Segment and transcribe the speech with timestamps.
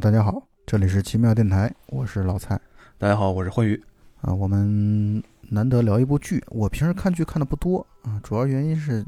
[0.00, 2.58] 大家好，这里是奇妙电台，我是老蔡
[2.96, 3.78] 大家好，我是欢愉。
[4.22, 4.32] 啊。
[4.32, 9.04] 我们难得聊一部剧，我平时看剧看的不多啊，主要原因是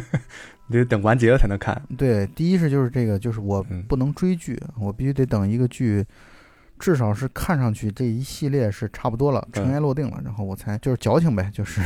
[0.68, 1.80] 你得等完结了才能看。
[1.96, 6.04] 对，第一是就是这个，就是我嗯不能追剧，我必须得等一个剧，
[6.78, 11.80] 至少是看上去这一系列是差不多了，尘埃落定了，然后我才就是矫情呗，就是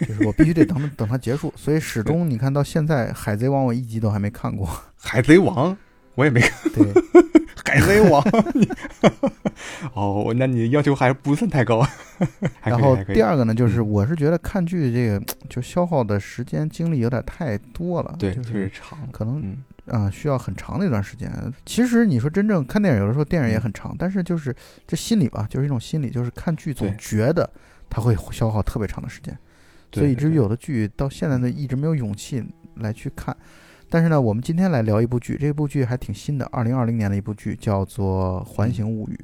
[0.00, 4.68] 就是我必须得等 等它结束，所以始终你看到现在《海贼王》我一集都还没看过，
[5.00, 5.76] 海贼王
[6.18, 6.72] 我也没看。
[6.72, 6.92] 对，
[7.64, 8.20] 海贼王，
[8.54, 8.68] 你
[9.94, 11.86] 哦，那你要求还不算太高。
[12.64, 18.98] 然后第二个呢，就是嗯我是觉得看剧这个就消耗的时间精力有点太多了，就是长。
[19.12, 19.40] 可能
[19.86, 21.30] 嗯，啊、需要很长的一段时间。
[21.64, 24.52] 其实你说真正看电影，有的时候电影也很长，但是就是
[24.88, 27.48] 这心理吧，就是一种心理，就是看剧总觉得
[27.88, 29.38] 它会消耗特别长的时间，
[29.92, 32.42] 所以以至于有的剧到现在呢一直没有勇气
[32.74, 33.36] 来去看。
[33.90, 39.14] 但是呢，我们今天来聊一部剧，这部剧还挺新的，二零二零年的一部剧，叫做《环形物语》。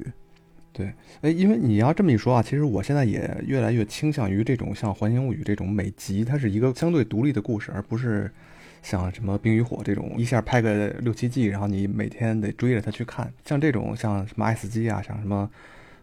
[0.73, 8.29] 对哎，因为你要这么一说啊，其实我现在也越来越倾向于这种像《环形物语》这种每集它是一个相对独立的故事，而不是
[8.81, 13.31] 像什么《冰与火》这种一下拍个六七季，然后你每天得追着它去看。
[13.45, 15.49] 像这种像什么《爱死机》啊，像什么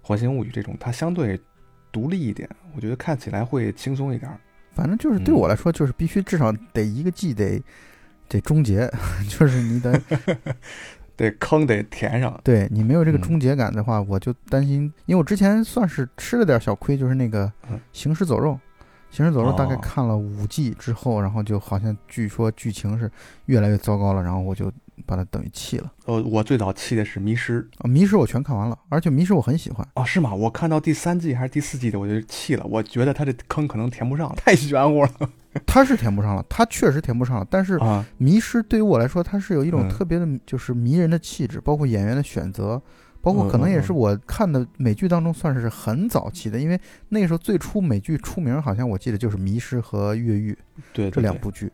[0.09, 1.39] 《环形物语》这种，它相对
[1.91, 4.39] 独立一点，我觉得看起来会轻松一点儿。
[4.71, 7.63] 反正就是对嗯我来说，就是必须至少得一个季得
[8.33, 8.91] 得终结，
[9.29, 10.01] 就是你得
[11.17, 12.41] 得，坑得填上。
[12.43, 18.51] 对你没有这个嗯终结感的话，我就担心，因为我之前算是吃了点小亏，就是那个嗯《行尸走肉》，
[19.11, 23.11] 《行尸走肉》大概哦看了五季之后，然后就好像据说剧情是
[23.47, 24.73] 越来越糟糕了，然后我就
[25.05, 25.93] 把它等于弃了。
[26.07, 29.87] 呃，我最早弃的是《迷失》啊，《迷失》我全看完了，而且《迷失》我很喜欢。
[29.95, 30.35] 哦，是吗？
[30.35, 32.65] 我看到第三季还是第四季的，我就弃了。
[32.65, 35.11] 我觉得他这坑可能填不上了，太玄乎了
[35.67, 38.05] 它是填不上了，他确实填不上了，但是《啊！
[38.19, 42.81] 迷失》对于我来说，他是有一种嗯特别的，就是迷人的气质，包括演员的选择。
[43.21, 46.77] 包括可能也是我看的美剧当中算是很早期的，因为
[47.11, 50.53] 那个时候最初美剧出名，好像我记得就是《迷失》和《越狱》。
[50.93, 51.71] 对，这两部剧，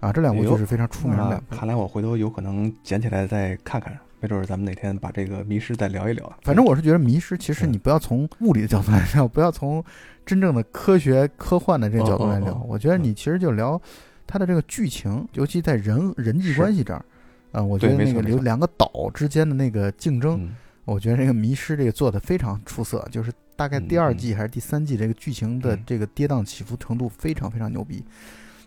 [0.00, 1.42] 啊，这两部剧是非常出名的。
[1.48, 6.32] 看来我回头有可能捡起来再看看，没准儿咱们哪天把这个迷失再聊一聊。
[6.42, 9.82] 反正我是觉得《迷失》，其实嗯你不要从物理的角度来聊，不要从
[10.24, 12.66] 真正的科学科幻的这个角度来聊哦哦哦。
[12.68, 13.80] 我觉得你其实就聊
[14.26, 17.04] 它的这个剧情，尤其在人人际关系这儿。
[17.52, 20.54] 啊，我觉得那个有没错没错两个岛之间的那个竞争，嗯，
[20.84, 28.04] 我觉得这个《迷失》这个做的非常出色，就是大概第二季还是第三季，这个剧情的嗯这个跌宕起伏程度非常非常牛逼。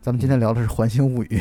[0.02, 1.40] 咱们今天聊的是《环形物语》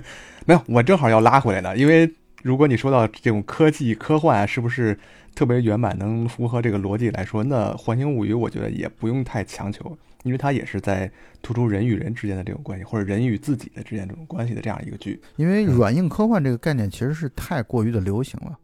[0.46, 2.10] 没有，我正好要拉回来呢，因为
[2.46, 4.96] 如果你说到这种科技科幻啊是不是
[5.34, 11.10] 特别圆满，能符合这个逻辑来说，那《环形物语》我觉得也不用太强求，因为它也是在
[11.42, 15.20] 突出人与人之间的这种关系，或者人与自己的之间这种关系的这样一个剧。
[15.34, 18.56] 因为嗯软硬科幻这个概念其实是太过于的流行了，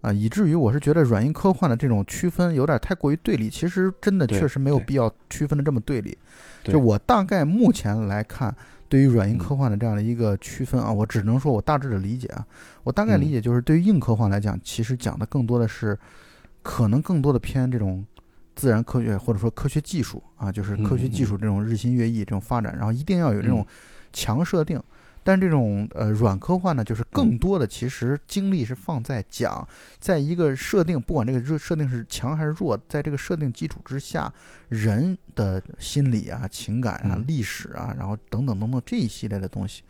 [0.00, 3.48] 啊，以至于我是觉得软硬科幻的这种区分有点太过于对立。
[3.48, 6.18] 其实真的确实没有必要区分的这么对立。
[6.64, 8.54] 对就我大概目前来看，
[8.90, 12.46] 对于软硬嗯科幻的这样的一个区分啊，我只能说我大致的理解啊，
[12.82, 15.98] 我大概理嗯解就是对于硬科幻来讲，其实讲的更多的是，
[16.62, 18.04] 可能更多的偏这种。
[18.56, 23.66] 自然科学或者说科学技术啊，就是科学技术这种日新月异这种发展，然后一定要有这种嗯
[24.12, 24.78] 强设定。
[25.22, 29.66] 但这种呃软科幻呢，就是更多的其实精力是放在讲，
[29.98, 34.32] 在一个设定，不管这个设设定是强还是弱，在这个设定基础之下，
[34.68, 39.82] 人的心理啊、情感啊、嗯历史啊，然后等等等等这一系列的东西，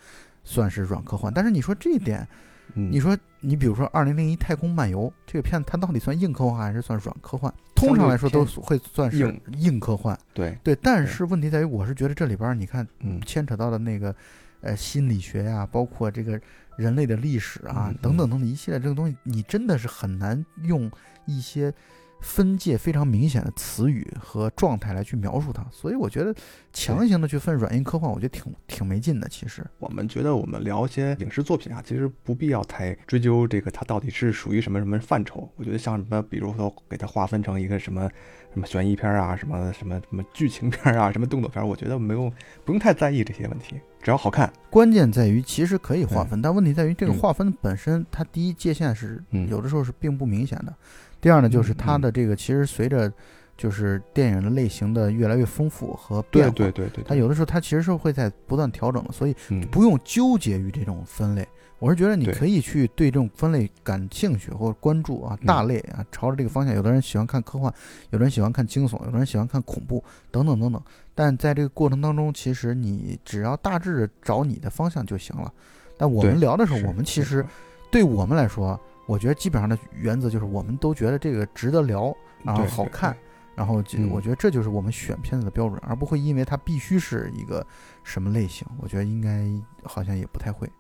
[0.44, 1.32] 算是软科幻。
[1.32, 2.26] 但是你说这一点，
[2.74, 7.52] 嗯，你说你比如说《二零零一太空漫游》这个片子，它到底算硬科幻还是算软科幻？
[7.74, 10.18] 通常来说都会算是硬硬科幻。
[10.34, 14.14] 对，对，但是问题在于，我是觉得这里边儿你看嗯牵扯到的那个
[14.60, 16.40] 呃心理学呀、包括这个
[16.76, 20.90] 人类的历史啊嗯等等等等一系列这个东西，你真的是很难用
[21.26, 21.72] 一些
[22.20, 25.64] 分界非常明显的词语和状态来去描述它。
[25.70, 26.34] 所以我觉得
[26.70, 29.26] 强行的去分软硬科幻，我觉得挺挺没劲的。
[29.28, 35.50] 其实，我们觉得我们聊一些影视作品啊，其实不必要太追究这个它到底是属于什么什么范畴。
[35.56, 38.06] 我觉得像什么，比如说给它划分成一个什么
[38.52, 42.30] 什么悬疑片啊，什么什么什么剧情片啊，什么动作片，我觉得没有
[42.64, 44.52] 不用太在意这些问题，只要好看。
[44.68, 50.74] 关键在于其实可以划分，但问题在于这个嗯划分本身，它第一界限是嗯有的时候是并不明显的。
[51.20, 53.12] 第二呢，就是嗯它的这个其实随着
[53.56, 61.46] 就是电影的类型的越来越丰富和变化，对对对对，它有的时候它其实是会在不断调整的，所以嗯不用纠结于这种分类。
[61.80, 66.74] 我是觉得你可以去对这种分类感兴趣或者关注啊，嗯大类啊，朝着这个方向。
[66.74, 67.72] 有的人喜欢看科幻，
[68.10, 70.80] 有的人喜欢看惊悚，有的人喜欢看恐怖，等等等等。
[71.14, 75.52] 但在这个过程当中，其实你只要大致找你的方向就行了。
[75.96, 77.44] 但我们聊的时候，我们其实
[77.90, 83.16] 对我们来说，我觉得基本上的原则就是，我们都觉得这个值得聊，然后好看，
[83.54, 87.66] 然后我觉得这就是我们选片子的标准，而不会因为它必须是一个
[88.04, 88.66] 什么类型。
[88.80, 89.50] 我觉得应该
[89.82, 90.66] 好像也不太会。《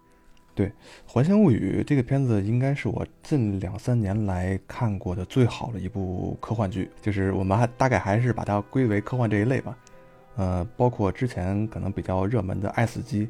[1.06, 9.76] 还乡物语》这个片子应该是我近两三年来看过的最好的一部科幻剧，就是我们还大概还是把它归为科幻这一类吧。
[10.36, 13.26] 呃，包括之前可能比较热门的《爱死机》，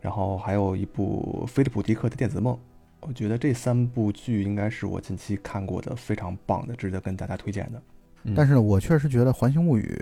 [0.00, 2.54] 然后还有一部菲利普迪克的《电子梦》，
[3.00, 7.82] 我觉得这三部剧应该是我近期看过的非常棒的，值得跟大家推荐的。
[8.24, 9.98] 嗯但是呢，我确实觉得《环形物语》，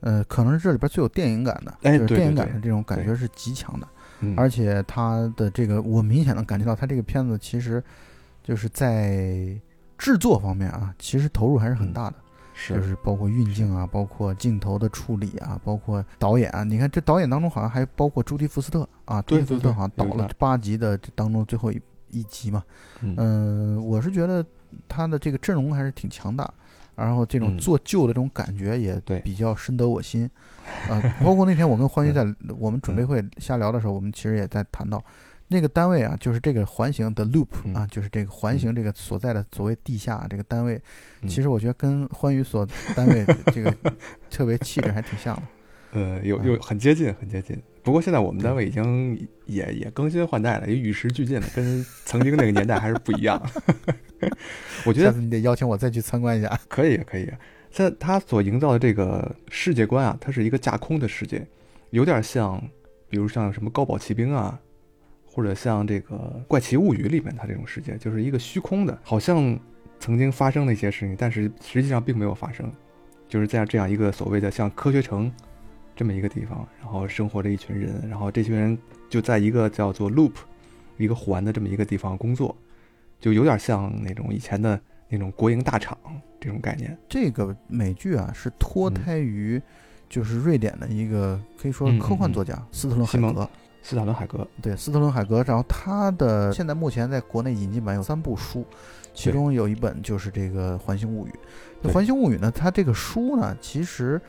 [0.00, 3.88] 呃，可能是这里边最有电影感的，哎对就是电影对对感的这种感觉是极强的。
[4.22, 4.34] 嗯。
[4.36, 7.82] 而且他的这个，我明显能感觉到他这个片子其实
[8.42, 9.54] 就是在
[9.98, 12.16] 制作方面啊，其实投入还是很大的，
[12.54, 12.74] 是。
[12.74, 16.64] 就是包括运镜啊，包括镜头的处理啊，包括导演啊。
[16.64, 21.80] 你看这导演当中好像还包括朱迪福斯特啊，朱迪福斯特好像导了八集的这当中最后一
[22.10, 22.62] 一集嘛。
[23.00, 23.14] 嗯。
[23.18, 24.44] 嗯、我是觉得
[24.88, 26.52] 他的这个阵容还是挺强大，
[26.96, 27.58] 然后这种嗯。
[27.58, 30.28] 做旧的这种感觉也比较深得我心。
[30.88, 32.22] 啊、包括那天我跟欢愉在
[32.58, 35.02] 我们嗯准备会瞎聊的时候，我们其实也在谈到。
[35.48, 37.74] 那个单位啊，就是这个环形的 loop 嗯。
[37.74, 40.80] 啊，就是这个环形这个所在的所谓地下这个单位，
[41.20, 41.28] 嗯。
[41.28, 43.74] 其实我觉得跟欢愉所单位这个
[44.30, 45.42] 特别气质还挺像的。
[45.92, 47.56] 呃，有嗯有很接近，很接近。
[47.82, 53.40] 不过现在我们单位已经也也更新换代了，也与时俱进了，跟曾经那个年代还是不一样。
[54.86, 56.60] 我觉得下次你得邀请我再去参观一下。
[56.68, 57.30] 可以，可以。
[57.70, 61.46] 在他所营造的这个世界观啊，它是一个架空的世界，
[61.90, 62.62] 有点像，
[63.08, 64.60] 比如像什么高保骑兵啊，
[65.24, 66.14] 或者像这个
[66.46, 69.58] 《怪奇物语》里面它这种世界，就是一个虚空的，好像
[69.98, 72.72] 曾经发生了一些事情，但是实际上并没有发生。
[73.28, 75.32] 就是在这样一个所谓的像科学城
[75.94, 78.76] 这么一个地方，然后生活着一群人，然后这群人
[79.08, 80.32] 就在一个叫做 loop
[80.96, 82.56] 一个环的这么一个地方工作，
[83.20, 85.96] 就有点像那种以前的那种国营大厂
[86.40, 86.96] 这种概念。
[87.08, 89.60] 这个美剧啊是脱嗯胎于
[90.08, 93.48] 就是瑞典的一个可以说嗯科幻嗯作家斯特伦海格。
[93.84, 98.64] 斯塔伦海格，对，斯特伦海格，然后他的现在目前在国内引进版有三部书，
[99.12, 101.30] 其中有一本就是这个《环形物语》。
[101.80, 104.20] 那《环形物语》呢，它这个书呢，其实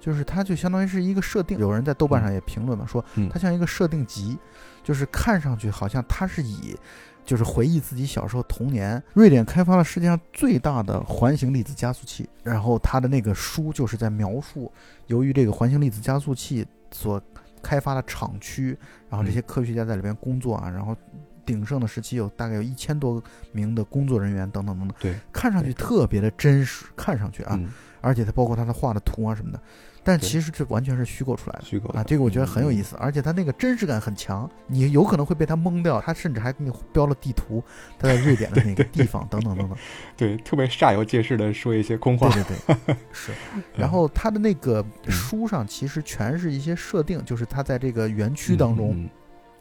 [0.00, 1.58] 就是它就相当于是一个设定。
[1.58, 4.38] 有人在豆瓣上也评论嘛，说嗯它像一个设定集，
[4.82, 6.76] 就是看上去好像它是以
[7.24, 9.02] 就是回忆自己小时候童年。
[9.12, 14.72] 瑞典开发了世界上最大的环形粒子加速器，然后它的那个书就是在描述
[15.06, 17.20] 由于这个环形粒子加速器所
[17.62, 18.78] 开发的厂区，
[19.10, 20.96] 然后这些科学家在里边工作啊，然后
[21.44, 23.22] 鼎盛的时期有大概有一千多
[23.52, 27.68] 名的工作人员等等等等，对，看上去特别的真实，看上去啊，嗯，
[28.00, 29.60] 而且它包括它的画的图啊什么的，
[30.02, 31.64] 但其实这完全是虚构出来的。
[31.64, 32.90] 虚构啊，这个我觉得很有意思。
[32.90, 36.00] 思，而且它那个真实感很强，你有可能会被它蒙掉。
[36.00, 37.62] 它甚至还给你标了地图，
[37.98, 39.76] 它在瑞典的哪个地方等等等等。
[40.16, 42.42] 对，特别煞有介事的说一些空话对。
[42.44, 43.32] 对对， 是。
[43.76, 49.10] 然后它的那个书上其实全是一些设定，就是它在这个园区当中、嗯，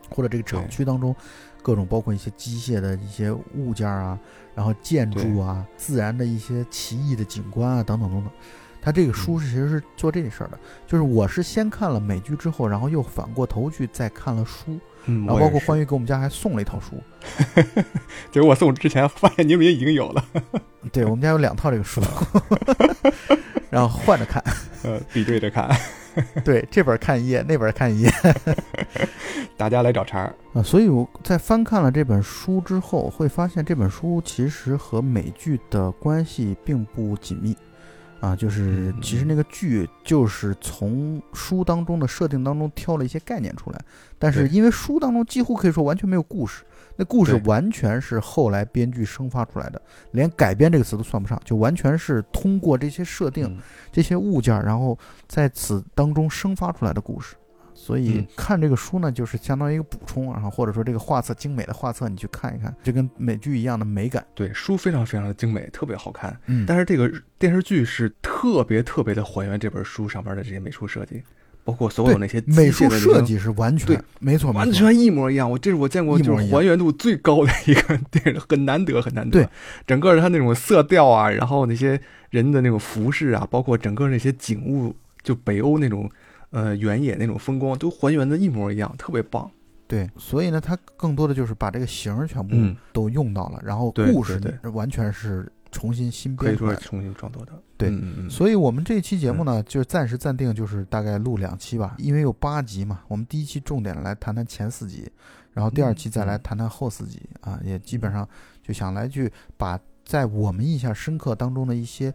[0.10, 1.14] 或者这个厂区当中，
[1.68, 4.18] 各种包括一些机械的一些物件啊，
[4.56, 8.32] 然后建筑啊，自然的一些奇异的景观啊等等等等。
[8.82, 16.96] 他这个书是其实是做这事儿的，就是我是先看了美剧之后，然后又反过头去再看了书，嗯，然后包括欢欢愉给我们家还送了一套书，
[18.32, 20.24] 结果我送之前发现你们也已经有了，
[20.94, 22.02] 对我们家有两套这个书，
[23.70, 24.44] 然后换着看，
[24.84, 25.70] 呃，比对着看，
[26.44, 28.12] 对这本看一页，那本看一页
[29.58, 30.34] 大家来找茬儿。
[30.54, 37.56] 啊，所以我在翻看了这本书之后，会发现这本书其实和美剧的关系并不紧密。
[38.20, 43.80] 啊，就是嗯其实那个剧就是从书当中的设定当中挑了一些概念出来，
[44.18, 46.64] 但是因为书当中几乎可以说完全没有故事，
[46.98, 53.58] 那故事完全是后来编剧生发出来的，连改编这个词都算不上，就完全是通过这些设定、嗯
[53.92, 57.36] 这些物件，然后在此当中生发出来的故事。
[57.74, 64.26] 所以嗯看这个书呢，就是相当于一个补充，然后或者说这个画册精美的画册，你去看一看，就跟美剧一样的美感。
[64.34, 66.36] 对，书非常非常的精美，特别好看。
[66.48, 71.24] 嗯但是这个电视剧是特别特别的还原这本书上边的这些美术设计，
[71.68, 75.52] 包括所有那些美术设计是完全对没错，完全一模一样。
[75.52, 79.42] 我这是我见过就是还原度最高的一个 电影，很难得，很难得。
[79.44, 79.50] 对，
[79.86, 86.10] 整个它那种色调啊，然后那些人的那种服饰啊，包括整个那些景物，就北欧那种
[86.52, 89.52] 呃原野那种风光，都还原的一模一样，特别棒。
[89.90, 96.76] 对，所以呢，它更多的就是把这个形儿全部嗯都用到了，然后故事对完全是重新新可以编出来的。
[96.76, 97.54] 说是重新创作的。
[97.78, 103.02] 对嗯嗯嗯，所以我们这一期节目呢，就暂时暂定，就是大概录两期吧，因为有八集嘛。
[103.08, 105.08] 我们第一期重点来谈谈前四集，
[105.54, 108.28] 然后第二期再来谈谈后四集啊，也基本上
[108.64, 112.14] 就想来去把在我们印象深刻当中的一些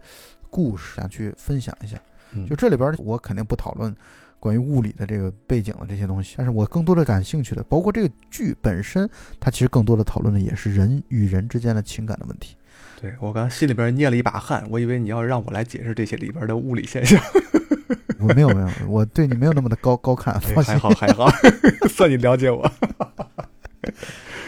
[0.49, 1.97] 故事想去分享一下。
[2.33, 3.95] 嗯就这里边儿我肯定不讨论
[4.39, 12.57] 关于物理的这个背景的这些东西，但是我更多的感兴趣的，包括这个剧本身，它其实更多的讨论的也是人与人之间的情感的问题。
[13.03, 17.21] 对我刚心里边捏了一把汗，我以为你要让我来解释这些里边的物理现象。
[18.17, 21.29] 我没有没有，我对你没有那么的高高看，放心还，好还好，
[21.91, 22.71] 算你了解我。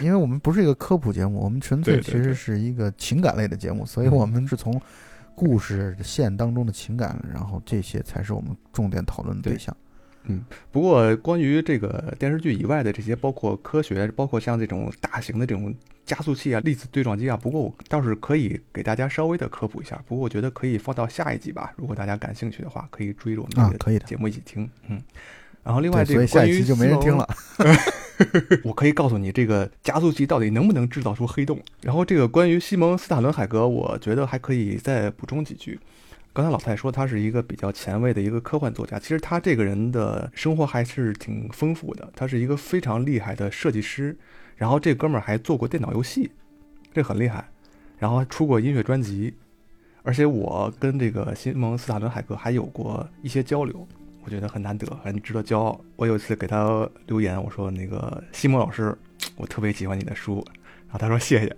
[0.02, 4.82] 因为我们不是一个科普节目，我们纯粹其实是一个情感类的节目，所以嗯我们是从
[5.36, 9.60] 故事线当中的情感，然后这些才是我们重点讨论的对对
[10.28, 10.40] 象。
[10.72, 15.74] 不过关于这个电视剧以外的这些，包括科学，包括像这种大型的这种
[16.06, 20.02] 加速器啊、粒子对撞机啊，不过我倒是可以给大家稍微的科普一下。
[20.08, 24.70] 不过我觉得可以放到下一集吧，如果大家感兴趣的话，可以追着我们的个节目一起听。
[24.88, 25.02] 嗯。
[25.64, 27.28] 然后另外这个关于就没人听了。
[28.64, 31.60] 我可以告诉你，这个加速器到底能不能制造出黑洞。
[31.82, 35.78] 然后这个关于西蒙斯塔伦海格，我觉得还可以再补充几句。
[36.36, 42.12] 刚才老太说他是一个比较前卫的一个科幻作家，其实他这个人的生活还是挺丰富的。
[42.14, 44.14] 他是一个非常厉害的设计师，
[44.58, 46.30] 然后这哥们儿还做过电脑游戏，
[46.94, 47.48] 这很厉害。
[47.98, 49.34] 然后还出过音乐专辑，
[50.04, 53.88] 而且我跟这个西蒙斯塔伦海格还有过一些交流。
[54.26, 55.80] 我觉得很难得，很值得骄傲。
[55.96, 58.94] 我有一次给他留言，我说那个西蒙老师，
[59.38, 60.46] 我特别喜欢你的书，
[60.90, 61.56] 然后他说谢谢。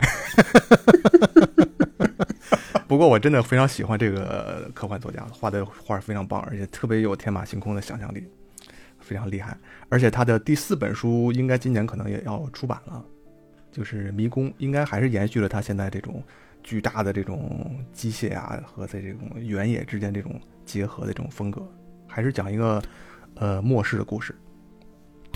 [2.87, 8.23] 不过我真的非常喜欢这个科幻作家，画的画非常棒，而且特别有天马行空的想象力，
[8.99, 9.57] 非常厉害。
[9.89, 13.03] 而且他的第四本书应该今年可能也要出版了，
[13.71, 16.23] 就是《迷宫》，应该还是延续了他现在这种
[16.63, 21.61] 巨大的这种机械啊和在这种原野之间这种结合的这种风格。
[22.07, 22.81] 还是讲一个
[23.35, 24.33] 呃末世的故事，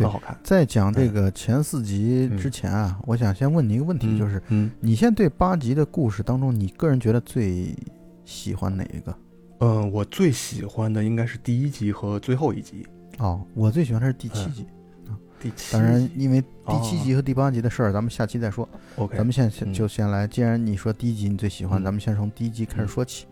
[0.02, 0.38] 对很好看。
[0.44, 7.76] 在讲这个前四集之前啊，我想先问你一个问题，就是嗯你现在对八集的故事当中，你个人觉得最
[8.26, 9.16] 喜欢哪一个？
[9.60, 12.86] 嗯、呃我最喜欢的应该是第一集和最后一集。
[13.20, 14.66] 哦，我最喜欢的是第七集。
[15.40, 18.68] 第七集，当然，因为第七哦集和第八集的事儿，咱们下期再说。
[18.96, 23.26] OK，咱们现在嗯就先来，既然你说第一集你最喜欢，嗯咱们先从第一集开始说起。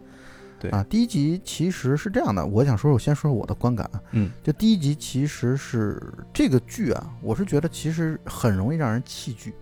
[0.59, 0.71] 对。
[0.71, 4.01] 啊，第一集其实是这样的，我想说，我先说说我的观感啊。
[4.11, 6.01] 嗯，就第一集其实是
[6.33, 9.53] 这个剧啊，我是觉得其实很容易让人弃剧，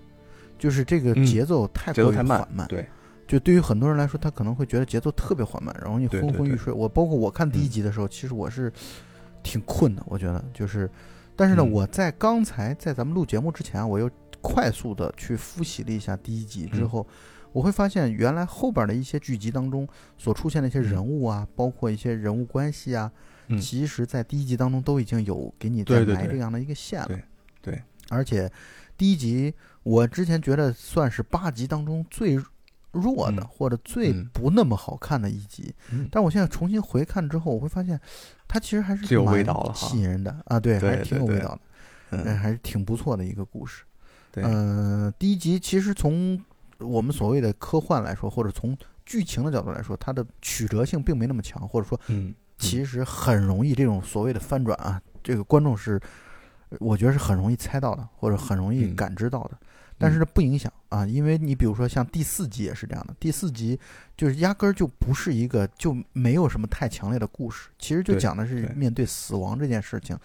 [0.58, 2.68] 就是这个嗯节奏太过于缓慢。
[2.68, 2.88] 对，
[3.28, 6.74] 就对于很多人来说，他可能会觉得节奏特别缓慢，容易对对对昏昏欲睡。
[6.74, 8.72] 我包括我看第一嗯集的时候，其实我是
[9.44, 10.90] 挺困的，我觉得就是，
[11.36, 11.72] 但是呢，嗯。
[11.72, 14.10] 我在刚才在咱们录节目之前，我又
[14.42, 16.90] 快速的去复习了一下第一集之嗯。
[16.90, 17.08] 后，
[17.52, 19.88] 我会发现原来后边的一些剧集当中
[20.18, 23.12] 所出现的一些人物啊，包括一些人物关系啊，
[23.48, 23.60] 嗯。
[23.60, 26.16] 其实在第一集当中都已经有给你在对对对。
[26.16, 27.08] 埋这样的一个线了。
[27.08, 27.24] 对
[27.62, 27.82] 对。
[28.10, 28.52] 而且
[28.98, 32.40] 第一集我之前觉得算是八集当中最
[32.92, 33.48] 弱的，嗯。
[33.48, 35.74] 或者最嗯不那么好看的一集。
[35.92, 36.08] 嗯。
[36.12, 38.00] 但我现在重新回看之后，我会发现
[38.48, 39.88] 它其实还是是有味蛮道了哈。
[39.88, 40.36] 吸引人的。
[40.46, 41.60] 啊，对，还是挺有味道的，
[42.12, 43.84] 嗯，嗯，还是挺不错的一个故事。
[44.32, 46.40] 对，嗯，第一集其实从
[46.80, 56.00] 我们所谓的科幻来说，或者从剧情的角度来说，它的曲折性并没那么强，或者说嗯，其实很容易这种所谓的翻转啊，这个观众是
[56.80, 59.58] 我觉得是很容易猜到的，或者很容易嗯感知到的。
[60.00, 63.80] 但是呢，不影响啊，因为你比如说像第四集也是这样的，第四集
[64.16, 70.16] 就是压根儿就不是一个就没有什么太强烈的故事，其实就讲的是面对死亡这件事情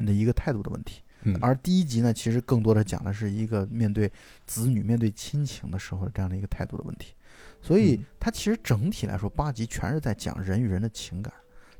[0.00, 1.02] 你的一个态度的问题。
[1.22, 4.10] 嗯而第一集呢，其实更多的讲的是一个面对
[4.46, 7.14] 子女、面对亲情的时候这样的一个态度的问题。
[7.62, 11.32] 所以嗯它其实整体来说，八集全是在讲人与人的情感。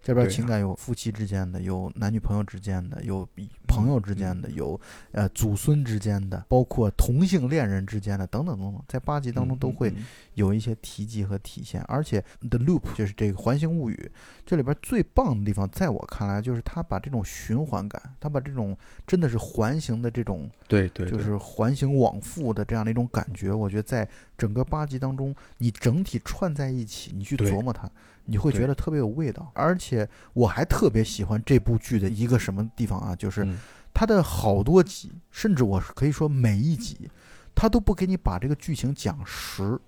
[0.03, 3.29] 这边情感有夫妻之间的，有男女朋友之间的，有
[3.67, 4.81] 朋友之间的，嗯有
[5.13, 10.05] 呃祖孙之间的，包括同性恋人之间的，等等等等，在八集当中都会嗯。
[10.35, 11.83] 有一些提及和体现。
[11.83, 14.11] 而且《The Loop》就是这个环形物语，
[14.47, 18.75] 这里边最棒的地方，在我看来就是他把这种循环感，他把这种
[19.07, 21.19] 真的是环形的这种对对，对。
[21.19, 27.91] 就是环形往复的这样的一种感觉，我觉得在整个八集当中，你整体串在一起，你去琢磨它，
[28.31, 29.51] 你会觉得特别有味道。
[29.55, 33.59] 而且我还特别喜欢这部剧的一个什么地方啊，就是嗯
[33.93, 37.11] 它的好多集，甚至我可以说每一集，
[37.55, 39.79] 它都不给你把这个剧情讲实，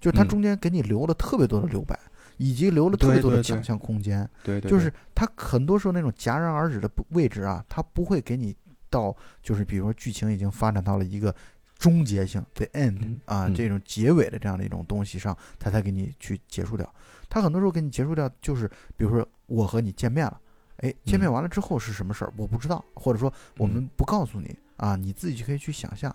[0.00, 1.98] 就是它嗯中间给你留了特别多的留白，
[2.38, 4.28] 以及留了特别多的想象空间。
[4.42, 8.56] 对对，就是它很多时候那种戛然而止的不位置啊，它不会给你
[8.88, 11.34] 到，就是比如说剧情已经发展到了一个
[11.78, 16.94] 终结性 the end 嗯啊、嗯这种结尾的这样的一种东西上，它才给你去结束掉。
[17.32, 20.38] 它很多时候给你结束掉，就是比如说我和你见面了，
[20.76, 26.14] 哎，见面嗯完了之后是什么事儿，我不知道，或者说我们不告诉你啊，你自己就可以去想象。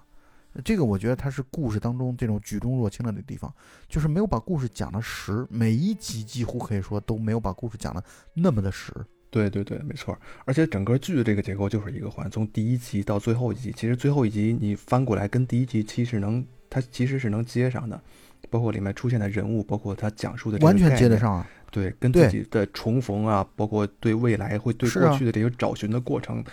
[0.64, 3.52] 这个我觉得它是故事当中这种举重若轻的那地方，
[3.88, 8.04] 就是没有把故事讲的实，每一集几乎可以说都没有把故事讲的
[8.36, 8.94] 那么的实。
[9.32, 10.18] 对对对，没错。
[10.46, 18.02] 而且整个剧的这个结构就是一个环，从第一集到最后一集，其实最后一集你翻过来跟第一集其实能，它其实是能接上的，
[18.50, 21.48] 包括里面出现的人物，包括他讲述的完全接得上啊。
[21.70, 26.44] 对，跟自己的重逢啊，包括对未来会对过去的这个找寻的过程，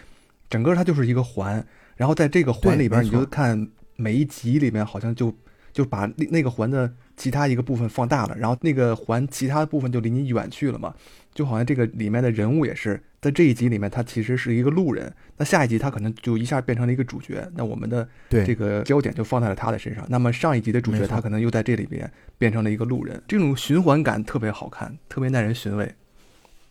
[0.51, 1.65] 整个它就是一个环。
[1.97, 5.33] 然后在这个环里边，你就看每一集里面好像就
[5.73, 10.93] 就把那那个环的其他一个部分放大了，然后那个环其他的部分就离你远去了嘛。
[11.33, 15.11] 就好像这个里面的人物也是在这一集里面，他其实是一个路人。
[15.39, 17.51] 那下一集他可能就一下变成了一个主角。
[17.55, 20.05] 那我们的这个焦点就放在了他的身上。
[20.11, 23.23] 那么上一集的主角他可能又在这里边变成了一个路人。
[23.27, 25.91] 这种循环感特别好看，特别耐人寻味。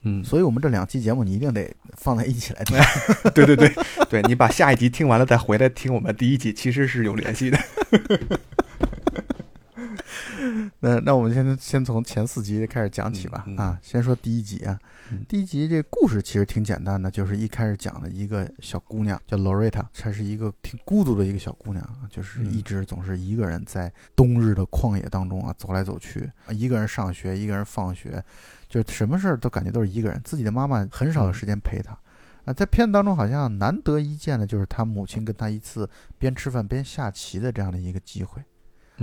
[0.03, 2.77] 嗯，所以我们这两期节目你一定得放在一起来听。
[3.33, 3.73] 对对对，
[4.11, 7.57] 对你把下一集听完了再回来听我们第一集，其实是有联系的。
[10.79, 13.45] 那那我们先先从前四集开始讲起吧。
[13.57, 14.79] 啊，先说第一集啊。
[15.27, 28.23] 第一集这故事其实挺简单的，就是一开始讲的一个小姑娘叫 Loretta，她是一个挺孤独的一个小姑娘，就是一直总是一个人在冬日的旷野当中啊走来走去，一个人上学，一个人放学，
[28.67, 31.95] 就什么事儿都感觉都是一个人，自己的妈妈很少有时间陪她。
[32.45, 38.41] 啊，在片子当中好像难得一见的就是她母亲跟她一次边吃饭边下棋的这样的一个机会。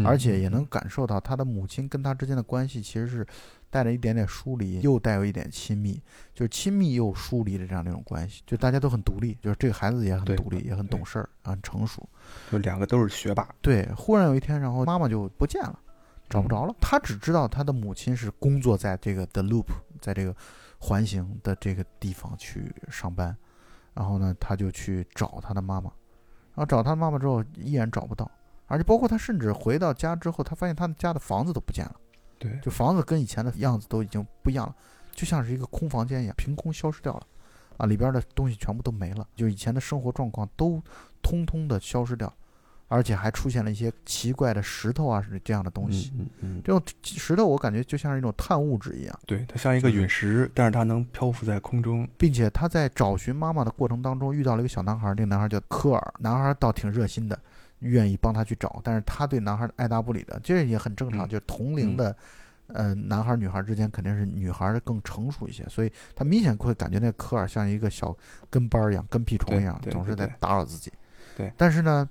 [0.05, 3.27] 而且也能感受到他的母亲跟他之间的关系其实是
[3.69, 6.01] 带着一点点疏离，又带有一点亲密，
[6.35, 8.43] 就是亲密又疏离的这样的一种关系。
[8.47, 12.09] 就大家都很独立，就是这个孩子也很独立，也很懂事儿，很成熟。
[12.51, 13.49] 就两个都是学霸。
[13.61, 15.79] 对，忽然有一天，然后妈妈就不见了，
[16.29, 16.75] 找不着了。
[16.81, 19.67] 他只知道他的母亲是工作在这个 The Loop，
[20.01, 20.35] 在这个
[20.79, 23.37] 环形的这个地方去上班。
[23.93, 25.91] 然后呢，他就去找他的妈妈，
[26.55, 28.31] 然后找他妈妈之后依然找不到。
[28.71, 31.97] 而且包括他，甚至回到家之后，他发现他们家的房子都不见了。
[32.39, 34.75] 对，就房子跟以前的样子都已经不一样了，
[35.13, 37.23] 就像是一个空房间一样，凭空消失掉了。
[37.79, 40.81] 啊，里边的东西全部都没了，就以前的生活状况都
[41.21, 42.33] 通通的消失掉，
[42.87, 46.13] 而且还出现了一些奇怪的石头啊，是这样的东西。
[46.17, 49.21] 嗯嗯，这种石头我感觉就像是一种碳物质一样。
[49.27, 57.39] 对，它像一个陨石，但是它能漂浮在空中，并且他在找寻妈妈的过程当中遇到了一个小男孩，这个男孩叫科尔，男孩倒挺热心的。
[57.81, 61.29] 愿意帮他去找，但是他对男孩爱答不理的，这也很正常。
[61.29, 62.15] 就是同龄的，
[62.69, 68.17] 呃，男孩女孩之间肯定是女孩更成熟一些，所以他明显会感觉那科尔像一个小
[68.49, 70.93] 跟班一样，跟屁虫一样，总是在打扰自己。
[71.37, 72.09] 对，但是呢，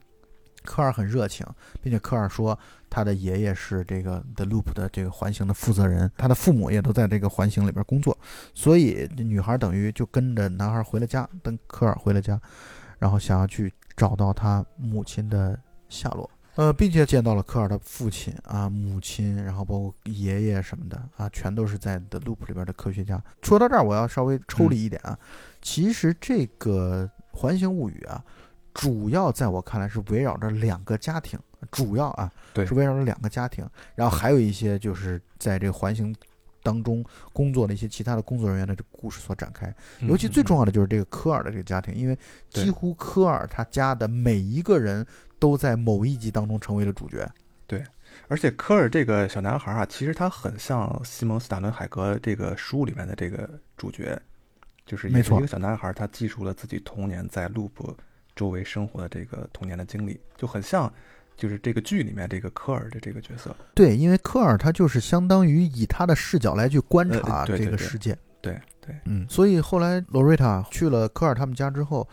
[0.63, 1.45] 科尔很热情，
[1.81, 2.57] 并且科尔说
[2.89, 8.17] 他的爷爷是这个 The Loop 的这个环形的负责人，他的父母也都在这个环形里边工作，
[8.55, 12.41] 所以女孩等于就跟着男孩回了家，跟科尔回了家，
[12.97, 13.71] 然后想要去。
[13.99, 15.59] 找到他母亲的
[15.89, 23.21] 下落，呃，并且见到了科尔的父亲啊、母亲，然后包括爷爷什么的啊，全都是在 The Loop 里边的科学家。
[23.41, 25.19] 说到这儿，我要稍微抽离一点啊，
[25.61, 28.23] 其实这个环形物语啊，
[28.73, 31.37] 主要在我看来是围绕着两个家庭，
[31.69, 36.15] 主要啊，对，是围绕着两个家庭，然后还有一些就是在这个环形。
[36.61, 42.17] 当中工作的一些其他的工作人员的这故事所展开，尤其最重要的就是这个科尔的这个家庭，因为
[42.49, 45.05] 几乎科尔他家的每一个人
[45.39, 47.29] 都在某一集当中成为了主角。
[47.65, 47.83] 对，
[48.27, 54.19] 而且科尔这个小男孩啊，其实他很像西蒙斯塔伦海格这个书里面的这个主角，
[54.85, 57.95] 就是也是一个小男孩，他记述了自己童年在路普
[58.35, 60.91] 周围生活的这个童年的经历，就很像。
[61.39, 72.05] 就是这个剧里面这个科尔的这个角色，对，因为科尔他就是相当于以他的视角来去观察这个世界，对对，嗯，所以后来罗瑞塔去了科尔他们家之后，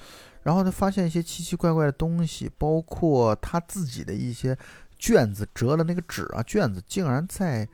[0.45, 4.57] 然后他发现一些奇奇怪怪的东西，包括他自己的一些
[4.97, 7.69] 卷子折的那个纸啊，卷子竟然在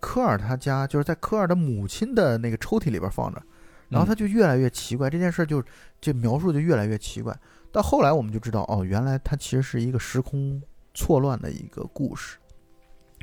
[0.00, 3.42] 科尔他家，就是在科尔的母亲的那个抽屉里边放着，
[3.88, 5.64] 然后他就越来越奇怪，这件事就
[5.98, 7.34] 这描述就越来越奇怪，
[7.72, 10.60] 到后来我们就知道，哦，原来他其实是一个时空。
[11.00, 12.36] 错乱的一个故事，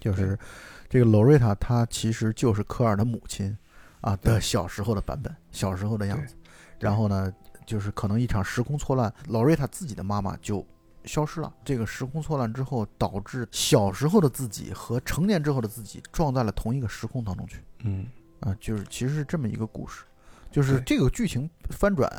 [0.02, 0.36] 就是
[0.90, 3.56] 这个罗瑞塔，她其实就是科尔的母亲
[4.02, 6.34] 啊的小时候的版本，小时候的样子。
[6.80, 7.32] 然后呢，
[7.68, 10.66] 就是可能一场时空错乱，罗瑞塔自己的妈妈就
[11.06, 11.54] 消失了。
[11.64, 17.62] 这个时空错乱之后，导致小时候的自己和成年之后的自己撞在了同一个时空当中去。
[17.84, 18.08] 嗯，
[18.40, 20.04] 啊，就是其实是这么一个故事，
[20.52, 22.12] 就是这个剧情翻转，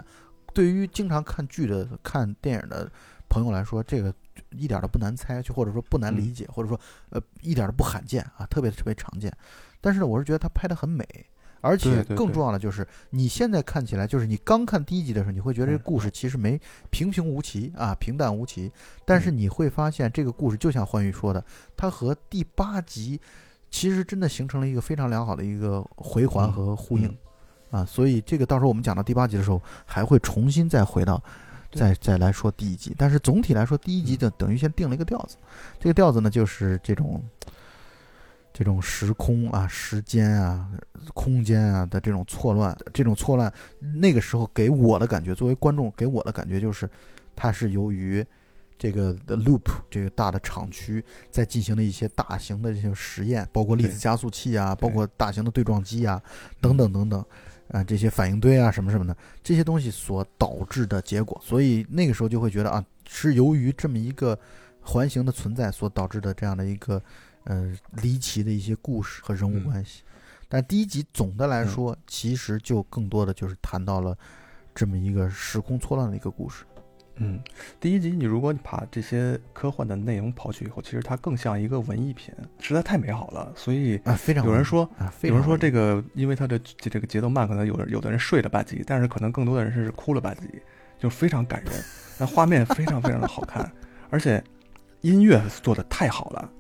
[0.55, 2.89] 对于经常看剧的、看电影的
[3.29, 4.15] 朋友来说，这个。
[4.51, 6.79] 一点都不难猜，就或者说不难理解，或者说
[7.11, 9.33] 呃一点都不罕见啊，特别特别常见。
[9.81, 11.07] 但是呢，我是觉得它拍得很美
[11.61, 18.71] 而且更重要的就是，你现在看起来，就是你刚看第一集的时候，你会觉得这个嗯故事其实没平平无奇啊，平淡无奇。
[19.05, 21.45] 但是嗯你会发现，这个故事就像欢愉说的，
[21.77, 23.21] 它和第八集
[23.71, 27.09] 其实真的形成了一个非常良好的一个回环嗯和呼应
[27.73, 27.85] 嗯啊。
[27.85, 31.21] 所以这个到时候我们讲到第八集的时候，还会重新再回到。
[31.71, 31.81] 对。
[31.81, 35.37] 再再来说第一集，但是总体来说，第一集就等于先定了一个调子，
[35.79, 37.23] 这个调子呢就是这种
[38.53, 40.69] 这种时空啊、时间啊、
[41.15, 46.89] 空间啊的这种错乱，这种错乱，那个时候给我的感觉，作为观众给我的感觉就是，
[47.37, 48.25] 它是由于
[48.77, 56.21] 这个的 loop 这个大的厂区在进行了一些大型的这些实验，包括粒子加速器啊，包括大型的对撞机啊，
[56.61, 57.25] 等等等等。
[57.69, 64.39] 啊，这些反应堆啊，什么什么的，这些东西所导致的结果，所以那个时候就会觉得啊，是由于这么一个
[64.81, 67.03] 环形的存在所导致的这样的一个
[67.45, 70.03] 呃离奇的一些故事和人物嗯关系。
[70.49, 74.17] 但第一集总的来说，其实就更多的就是谈到了
[74.75, 76.65] 这么一个时空错乱的一个故事。
[77.21, 77.41] 嗯，
[77.81, 83.53] 第一集你如果你把这些科幻的内容刨去以后，其实它更像一个文艺品，实在太美好了。
[83.57, 84.89] 所以啊，非常有人说，
[85.23, 90.49] 有人说这个，因为它的这这个节奏慢，可能有的有的人睡了半集，但是可能更多的人是哭了半集，
[90.99, 91.73] 就非常感人。
[92.19, 93.71] 那画面非常非常的好看，
[94.11, 94.43] 而且
[95.01, 96.51] 音乐做的太好了，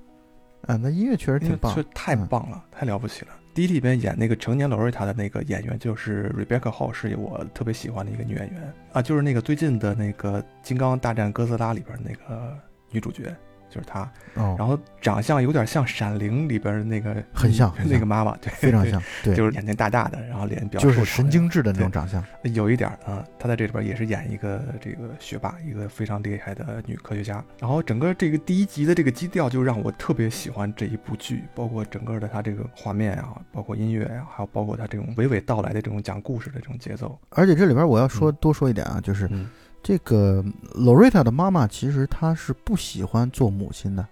[0.67, 3.29] 啊，那音乐确实挺棒确，太嗯棒了，太了不起了。
[3.59, 8.73] 第一里边演那个成年罗瑞塔的那个演员就是 Rebecca Hall，是我特别喜欢的一个女演员。
[8.93, 12.57] 啊，就是那个最近的那个《金刚大战哥斯拉》里边那个
[12.93, 13.35] 女主角，
[13.69, 14.01] 就是她。
[14.35, 22.23] 哦，然后长相有点像《闪灵》里边的那个很像那个妈妈，对，非常像，对，就是眼睛大大的，然后脸比较就是神经质的那种长相。
[22.55, 27.45] 有一点儿啊，她在这里边也是演一个这个学霸，一个非常厉害的女科学家。
[27.59, 37.19] 然后整个这个第一集的这个基调就让我特别喜欢这一部剧，包括整个的它这个画面啊，包括音乐啊，还有包括它这种娓娓道来的这种讲故事的这种节奏。
[37.31, 39.49] 而且这里边我要说嗯多说一点啊，就是嗯
[39.83, 44.07] 这个 Loretta 的妈妈其实她是不喜欢做母亲的，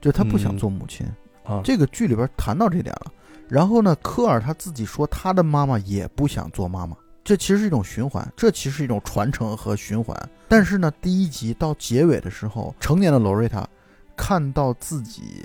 [0.00, 1.06] 就她不想嗯做母亲。
[1.44, 3.12] 啊，这个剧里边谈到这点了。
[3.48, 10.16] 然后呢，科尔他自己说他的妈妈也不想做妈妈，这其实是一种循环，这其实是一种传承和循环。
[10.48, 13.68] 但是呢，第一集到结尾的时候，成年的罗瑞塔
[14.16, 15.44] 看到自己，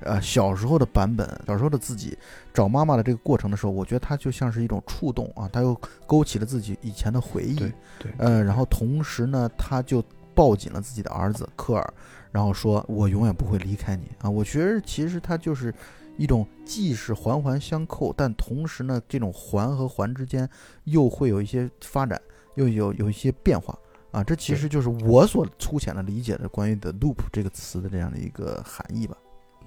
[0.00, 2.16] 呃，小时候的版本，小时候的自己
[2.52, 7.54] 找妈妈的这个过程的时候，我觉得它就像是一种触动啊，它又勾起了自己以前的回忆。
[7.54, 10.04] 对对，呃，然后同时呢，他就
[10.34, 11.94] 抱紧了自己的儿子科尔，
[12.30, 15.72] 然后说：“我永远不会离开你啊！”我觉得其实它就是
[16.18, 20.46] 一种既是环环相扣，但同时呢，这种环和环之间
[20.84, 22.20] 又会有一些发展，
[22.56, 23.74] 又有有一些变化
[24.10, 24.22] 啊。
[24.22, 29.16] 这其实就是我所粗浅的理解的关于的 loop 这个词的这样的一个含义吧。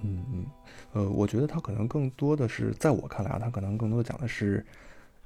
[0.02, 0.46] 嗯嗯，
[0.92, 4.64] 呃，我觉得他可能更多的是，在我看来啊，他可能更多的讲的是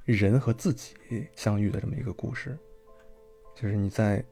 [0.05, 0.93] 人和自己
[1.35, 2.57] 相遇的这么一个故事，
[3.55, 4.23] 就是你在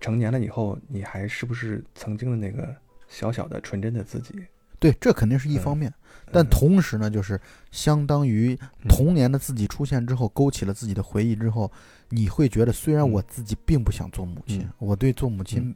[0.00, 2.74] 成年了以后，你还是不是曾经的那个
[3.08, 4.34] 小小的纯真的自己？
[4.80, 5.92] 对，这肯定是一方面，
[6.30, 6.48] 但嗯。
[6.48, 7.40] 同时呢，就是
[7.72, 8.56] 相当于
[8.88, 11.68] 童年的自己出现之后，勾起了自己的回忆之后，
[12.10, 13.10] 你会觉得，虽然嗯。
[13.10, 14.70] 我自己并不想做母亲，嗯。
[14.78, 15.74] 我对做母亲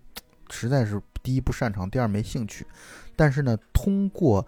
[0.52, 2.66] 实在是第一不擅长，第二没兴趣，
[3.16, 4.46] 但是呢，通过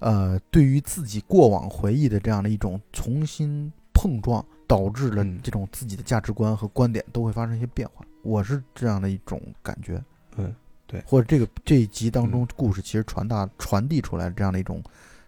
[0.00, 8.04] 呃对于自己过往回忆的这样的一种重新碰撞，导致了嗯这种自己的价值观和观点都会发生一些变化。
[8.22, 10.02] 我是这样的一种感觉。
[10.36, 10.54] 嗯，
[10.86, 14.82] 对或者这个这一集当中，故事其实传达传递出来这样的一种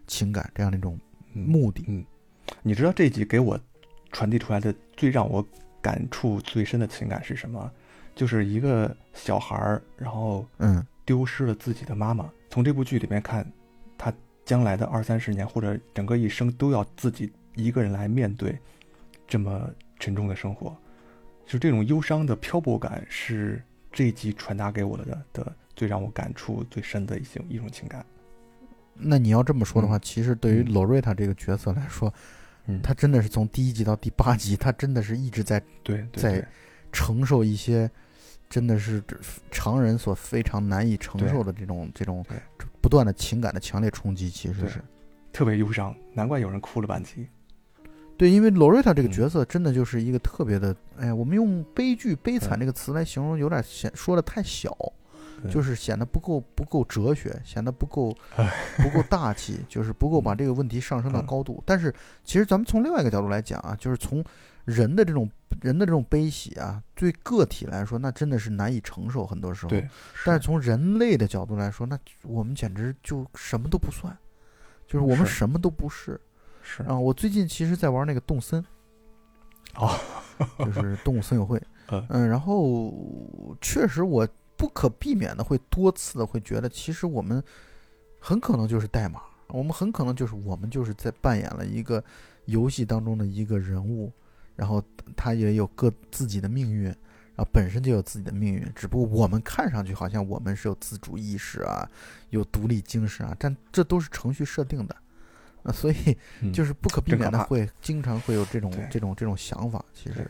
[0.07, 0.99] 情感，这样的一种
[1.35, 1.85] 嗯目的。
[1.87, 2.05] 嗯，
[2.63, 3.59] 你知道这一集给我
[4.11, 5.47] 传递出来的最让我
[5.81, 7.71] 感触最深的情感是什么？
[8.17, 10.85] 就是一个小孩儿，然后嗯。
[11.05, 12.29] 丢失了自己的妈妈。
[12.51, 13.49] 从这部剧里面看，
[13.97, 14.13] 他
[14.45, 18.59] 将来的二三十年或者整个一生都要自己一个人来面对
[19.25, 20.77] 这么沉重的生活，
[21.47, 28.05] 就这种忧伤的漂泊感是这一集传达给我的的最让我感触最深的一种一种情感。
[28.93, 30.73] 那你要这么说的话，嗯其实对于嗯。
[30.73, 32.13] 罗瑞塔这个角色来说，
[32.67, 36.49] 嗯，他真的是从第一集到第八集，他真的是一直在对对在
[36.91, 37.89] 承受一些
[38.49, 39.03] 真的是
[39.51, 42.25] 常人所非常难以承受的这种这种
[42.81, 44.31] 不断的情感的强烈冲击。
[44.31, 44.81] 其实是
[45.33, 47.27] 特别忧伤，难怪有人哭了半集。
[48.17, 54.71] 对，因为罗瑞塔这个嗯角色真的就是一个特别的，哎呀，我们用悲剧、悲惨嗯这个词来形容，有点显说的太小。
[55.43, 61.63] 嗯就是显得不够不够哲学，显得不够哎不够大气，就是不够把这个问题上升到嗯高度。
[61.67, 64.25] 但是其实咱们从另外一个角度来讲啊，就是从
[64.67, 65.31] 人的这种
[65.63, 69.71] 人的这种悲喜啊，对个体来说，那真的是难以承受，很多时候。
[69.71, 69.89] 对，
[70.27, 74.15] 但是从人类的角度来说，那我们简直就什么都不算，
[74.87, 76.21] 就是我们什么都不是。
[76.69, 78.63] 是啊，我最近其实在玩那个动森，
[79.77, 79.89] 哦，
[80.59, 81.57] 就是动物森友会，
[81.89, 82.93] 嗯嗯，然后
[83.61, 87.41] 确实我不可避免的会多次的会觉得，其实我们
[88.19, 92.03] 很可能就是代码，我们很可能就是我们就是在扮演了一个
[92.47, 94.13] 游戏当中的一个人物，
[94.57, 94.83] 然后
[95.15, 96.93] 他也有各自己的命运。
[97.37, 101.87] 然后本身就有自己的命运，只不过我们看上去好像我们是有自主意识啊，
[102.31, 104.97] 有独立精神啊，但这都是程序设定的，
[105.63, 109.85] 啊， 所以嗯就是不可避免的会经常会有这种对这种这种想法。
[109.93, 110.27] 其实，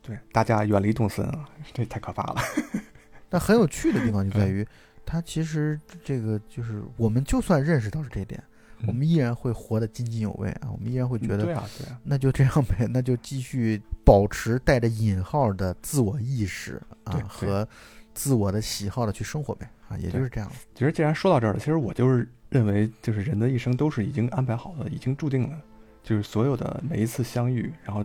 [0.00, 2.40] 对大家远离动森啊， 这太可怕了。
[3.28, 4.68] 但很有趣的地方就在嗯于，
[5.04, 8.40] 它其实这个就是我们就算认识到是这点，
[8.86, 17.66] 我们依然会活得津津有味啊，我们依然会觉得对啊，对啊，那就这样呗，那就继续保持带着引号的自我意识啊和
[18.14, 20.56] 自我的喜好的去生活呗啊，也就是这样了。
[20.74, 25.60] 其实既然说到这儿了，其实我就是认为，就是人的一生都是已经安排好了，已经注定了，
[26.02, 28.04] 就是所有的每一次相遇，然后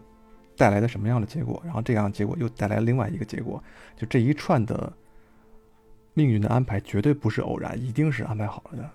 [0.57, 3.63] 带来的什么样的结果，然后这样的结果又带来另外一个结果，
[3.95, 4.91] 就这一串的
[6.13, 8.89] 命运的安排绝对不是偶然，一定是安排好了的，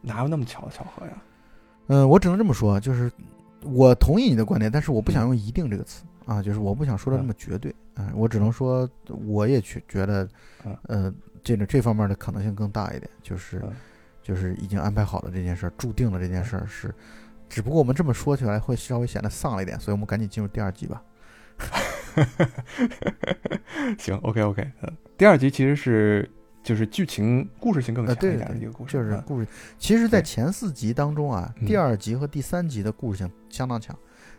[0.00, 1.12] 哪有那么巧的巧合呀？
[1.88, 3.10] 嗯，我只能这么说，就是
[3.62, 8.88] 我同意你的观点，但是我不想用“一定”这个词啊，就是我不想说的那么绝对啊，我只能说，
[9.26, 10.28] 我也去觉得
[10.64, 13.72] 嗯，呃，这个这方面的可能性更大一点，就是嗯
[14.22, 16.92] 就是已经安排好了这件事儿，注定了这件事儿是，
[17.48, 21.02] 只不过我们这么说起来会稍微显得丧了一点，所以我们赶紧进入第二集吧。
[23.98, 26.28] 行，OK OK，嗯，第二集其实是
[26.66, 29.46] 就是剧情故事性更呃，对强一点的对一个故事，嗯就是故事。
[29.78, 33.96] 其实，在前四集当中啊，嗯第二集和第三集的故事性相当强。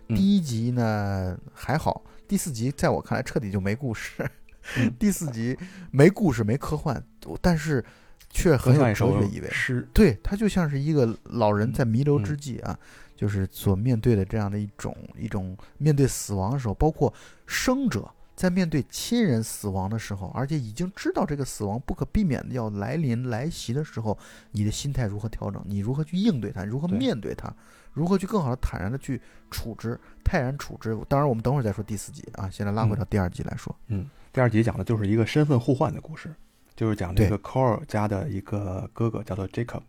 [0.10, 4.30] 嗯第一集呢还好，第四集在我看来彻底就没故事。
[4.78, 5.58] 嗯 第四集
[5.90, 7.02] 没故事，没科幻，
[7.42, 7.82] 但是
[8.30, 9.48] 却很有哲学意味。
[9.50, 12.78] 是，对，它就像是一个老人在弥留之嗯际啊，
[13.16, 17.14] 就是所面对的这样的一种一种面对死亡的时候，包括
[17.46, 24.16] 生者在面对亲人死亡的时候，而且已经知道这个死亡不可避免的要来临来袭的时候，
[24.52, 27.52] 你的心态如何调整，你如何去应对它，如何面对它，
[27.94, 29.20] 如何去更好的坦然的去
[29.50, 30.96] 处之，泰然处之。
[31.10, 33.76] 当然，我们等会儿再说第四集啊，现在拉回到第二集来说。
[33.88, 36.32] 嗯，第二集讲的就是一个身份互换的故事，
[36.76, 39.82] 就是讲这个 Cole 家的一个哥哥叫做 Jacob，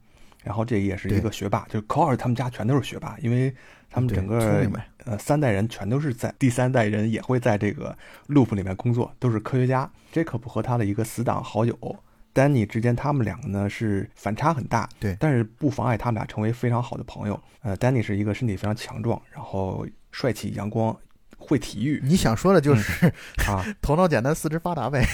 [0.42, 3.54] 然后这也是一个学霸，就是 Cole 他们家全都是学霸，因为
[3.90, 4.70] 他们整个
[5.04, 7.96] 呃三代人全都是在第三代人也会在这个
[8.28, 9.90] loop 里面工作，都是科学家。
[10.12, 11.76] Jacob 和他的一个死党好友
[12.34, 17.40] Danny 之间，他们两个呢是反差很大，对但是不妨碍他们俩成为非常好的朋友。
[17.62, 20.96] 呃，Danny 是一个身体非常强壮，然后帅气阳光，
[21.36, 23.06] 会体育你想说的就是、
[23.46, 25.04] 啊， 头脑简单，四肢发达呗。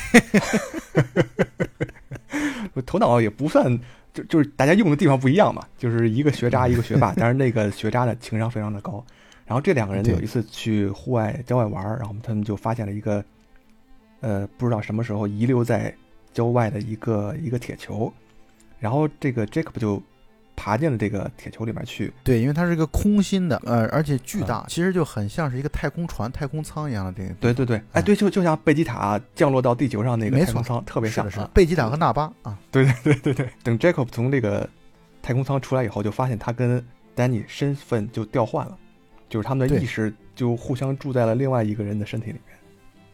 [2.74, 3.78] 我 头脑也不算，
[4.14, 9.05] 就就是大家用的地方不一样嘛，就是一个学渣，一个学霸，但是那个学渣的情商非常的高。
[9.44, 13.22] 然后这两个人有一次去户外郊外玩儿，然后他们就发现了一个，
[14.20, 15.94] 呃，不知道什么时候遗留在
[16.33, 18.11] 郊外的一个一个铁球，
[18.79, 20.03] 然后这个 Jacob 就
[20.56, 27.34] 爬进了这个铁球里面去，对，因为它是一个空心的，呃，而且巨大，啊其实就很像是一个太空船、太空舱一样的这个。
[27.34, 31.46] 对对对，哎哎对，就就像贝吉塔降落到地球上那个太空舱特别是的，是像啊。
[31.46, 34.68] 的，贝吉塔和纳巴啊，对对对对对，等 Jacob 从这个
[35.22, 36.84] 太空舱出来以后，就发现他跟
[37.16, 38.78] Danny 身份就调换了，
[39.28, 42.58] 就是他们的意识就互相住在了另外一个人的身体里面。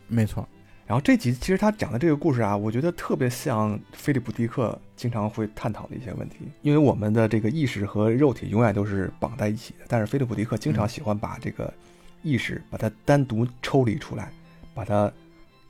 [0.08, 0.46] 没错，
[0.90, 11.72] 然后这集其实他讲的这个故事啊，我觉得特别像菲利普·迪克经常会探讨的一些问题，因为我们的这个意识和肉体永远都是绑在一起的，但是菲利普·迪克经常嗯喜欢把这个
[12.24, 14.32] 意识把它单独抽离出来，
[14.74, 15.08] 把它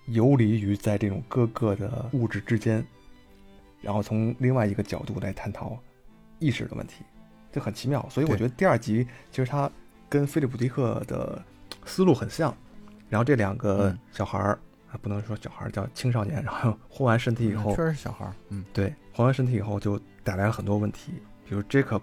[0.07, 2.83] 游离于在这种各个的物质之间，
[3.83, 5.79] 然后从另外一个角度来探讨
[6.39, 7.05] 意识的问题，
[7.53, 8.09] 这很奇妙。
[8.09, 9.71] 所以我觉得第二集其实他
[10.09, 11.45] 跟菲利普·迪克的
[11.85, 12.57] 思路很像。
[13.11, 14.59] 然后这两个嗯小孩儿、
[14.91, 21.13] 啊，不能说小孩儿，叫青少年，然后换完身体以后，确实是小孩儿，嗯，对，换完身体以后就带来了很多问题，
[21.49, 22.01] 比如 Jacob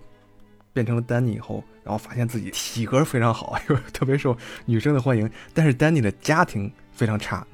[0.73, 7.45] 变成了丹尼以后，然后发现自己体格非常好，又 特别受女生的欢迎，但是丹尼的家庭非常差，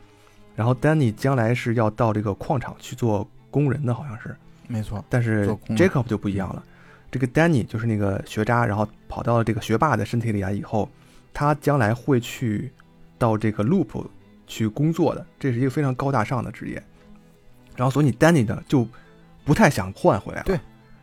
[0.55, 4.35] 然后丹尼将来是要到这个矿场去做工人的，好像是，
[4.67, 6.63] 没错，但是 Jacob 就不一样了，
[7.09, 10.87] 这个 Danny 就是那个学渣，然后跑到了这个学霸的身体里啊以后，
[11.33, 12.71] 他将来会去
[13.17, 14.05] 到这个 Loop
[14.53, 16.81] 去工作的，这是一个非常高大上的职业。
[17.75, 18.87] 然后所以你 Danny 呢就
[19.43, 20.59] 不太想换回来了，对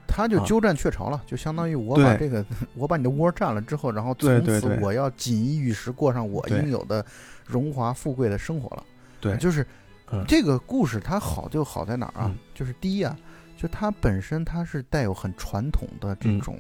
[0.07, 0.45] 他就啊。
[0.47, 2.45] 鸠占鹊巢了，就相当于我把这个
[2.77, 7.05] 我把你的窝占了之后，然后对从此我要锦衣玉食，过上我应有的
[7.45, 8.85] 荣华富贵的生活了。
[9.21, 9.37] 对。
[9.39, 9.67] 就是
[10.13, 10.25] 嗯。
[10.29, 12.31] 这个故事它好就好在哪儿啊？
[12.33, 12.39] 嗯？
[12.55, 13.17] 就是第一啊，
[13.57, 16.41] 就它本身它是带有很传统的这嗯。
[16.41, 16.57] 种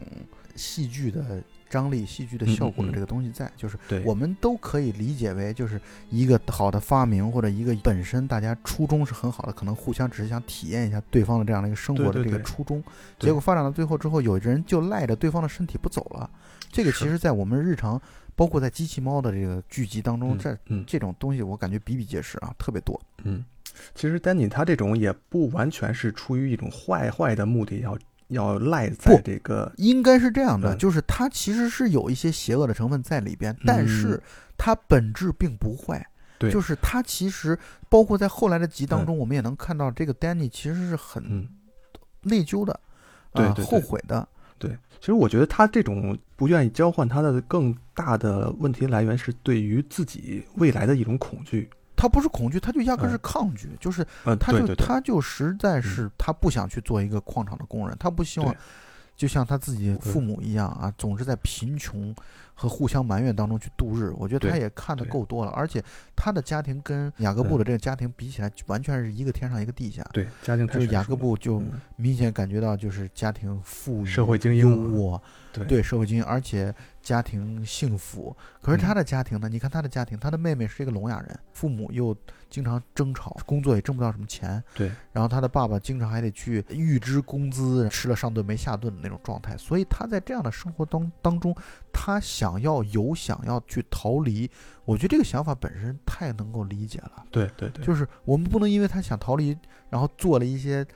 [0.56, 5.80] 戏剧的张力、戏剧的效果的这个东西在，就是，我们都可以理解为就是
[6.10, 12.82] 一个好的发明或者一个本身大家初衷是很好的，可能互相只是想体验一下对方的这样的一个生活的这个初衷，
[13.16, 13.28] 对。
[13.28, 16.28] 结果发展到最后之后，有人就赖着对方的身体不走了。
[16.72, 18.00] 这个其实，在我们日常，
[18.34, 20.84] 包括在机器猫的这个剧集当中，嗯这嗯。
[20.86, 23.00] 这种东西我感觉比比皆是啊，特别多。
[23.24, 23.44] 嗯，
[23.94, 27.96] 其实丹尼他这种也不完全是出于一种坏坏的目的，要
[28.30, 34.20] 要赖在这个，应该是这样的，嗯就是它其实是有一些邪恶的成分在里边，但是
[34.56, 35.98] 它本质并不坏。
[35.98, 36.06] 嗯
[36.40, 37.58] 对就是它其实
[37.90, 41.46] 包括在后来的集当中，我们也能看到这个 Danny 其实是很嗯，
[42.22, 42.80] 内疚的，
[43.34, 44.26] 对后悔的。
[44.58, 44.70] 对。
[44.98, 51.68] 其实我觉得他这种不愿意交换，他的更大的问题来源是对于自己未来的一种恐惧。
[52.00, 53.20] 他不是恐惧，他就压根是嗯。
[53.22, 58.56] 抗拒，就是嗯，他就他就实在是他不想去做一个矿场的工人，他不希望
[59.14, 62.14] 就像他自己父母一样啊，总是在贫穷
[62.60, 64.12] 和互相埋怨当中去度日。
[64.18, 65.82] 我觉得他也看得够多了，而且
[66.14, 70.06] 他的家庭跟雅各布的这个家庭比起来，完全是一个天上一个地下。
[70.12, 75.20] 对家庭就是雅各布就嗯明显感觉到就是家庭富裕、社会精英优渥，
[75.54, 78.36] 对对社会精英，而且家庭幸福。
[78.60, 79.48] 可是他的家庭呢？
[79.48, 82.14] 你看他的家庭，他的妹妹是一个聋哑人，父母又
[82.50, 84.62] 经常争吵，工作也挣不到什么钱。
[84.74, 89.56] 对，然后他的爸爸经常还得去预支工资，吃了上顿没下顿的那种状态。
[89.56, 91.56] 所以他在这样的生活当当中，
[91.92, 94.50] 他想要有想要去逃离，
[94.84, 97.24] 我觉得这个想法本身太能够理解了。
[97.30, 99.56] 对对对，就是我们不能因为他想逃离，
[99.88, 100.86] 然后做了一些，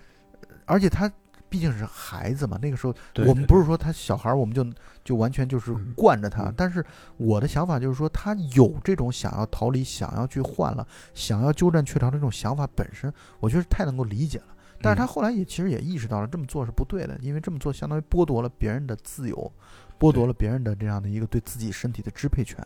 [0.41, 1.11] 呃而且他
[1.49, 2.95] 毕竟是孩子嘛，那个时候
[3.27, 4.67] 我们不是说他小孩儿，我们就
[5.05, 6.45] 就完全就是嗯惯着他。
[6.45, 6.85] 嗯但是
[7.17, 14.47] 我的想法就是说，他有这种想要逃离、想要去换了、想要鸠占鹊巢的这种想法本身，我觉得太能够理解了。
[14.83, 19.53] 但是他嗯后来也其实也意识到了这么做是不对的，因为这么做相当于剥夺了别人的自由，
[19.99, 22.59] 剥夺了别人的这样的一个对自己身体的支配权。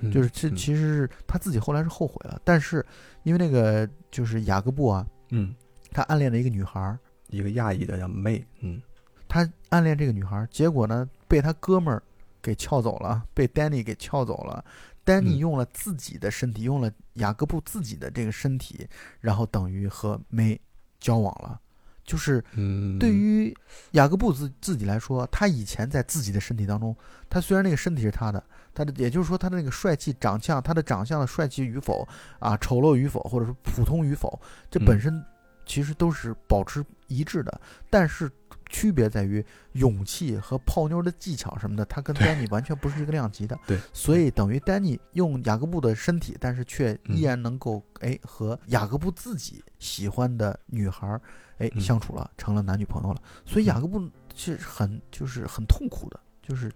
[0.00, 2.84] 嗯就是这嗯其实是他自己后来是后悔了，但是
[3.22, 5.54] 因为那个就是雅各布啊，嗯，
[5.92, 8.82] 他暗恋了一个女孩儿，一个亚裔的叫 May，嗯
[9.28, 12.02] 他暗恋这个女孩儿，结果呢被他哥们儿
[12.42, 14.64] 给撬走了，被 Danny 给撬走了。
[15.04, 18.86] ，Danny 用了自己的身体，用了雅各布自己的这个身体，
[19.20, 20.60] 然后等于和梅
[20.98, 21.60] 交往了。
[22.04, 23.56] 就是嗯，对于
[23.92, 26.96] 雅各布自自己来说，他以前在自己的身体当中，
[27.30, 28.42] 他虽然那个身体是他的，
[28.74, 32.06] 他的也就是说他的那个帅气长相，他的长相的帅气与否
[32.38, 35.00] 啊，丑陋与否，或者说普通与否，这本嗯。
[35.00, 35.24] 身
[35.64, 38.28] 其实都是保持一致的，但是
[38.68, 43.56] 区别在于勇气和泡妞的技巧什么的，他跟丹尼完全不是一个量级的。
[43.64, 43.78] 对。
[43.92, 47.16] 所以等于丹尼用雅各布的身体，但是却嗯。
[47.16, 51.22] 依然能够哎和雅各布自己喜欢的女孩儿
[51.62, 53.22] 哎嗯相处了，成了男女朋友了。
[53.46, 56.70] 所以雅各布是很就是很痛苦的，就是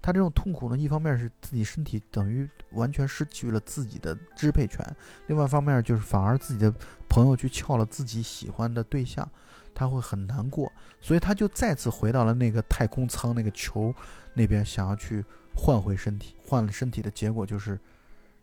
[0.00, 4.84] 他这种痛苦呢，一方面是自己身体等于完全失去了自己的支配权，
[5.26, 6.72] 另外一方面就是反而自己的
[7.08, 9.28] 朋友去撬了自己喜欢的对象，
[9.74, 10.70] 他会很难过，
[11.00, 13.92] 所以他就再次回到了那个太空舱那个球
[14.34, 15.24] 那边，想要去
[15.56, 17.78] 换回身体，换了身体的结果就是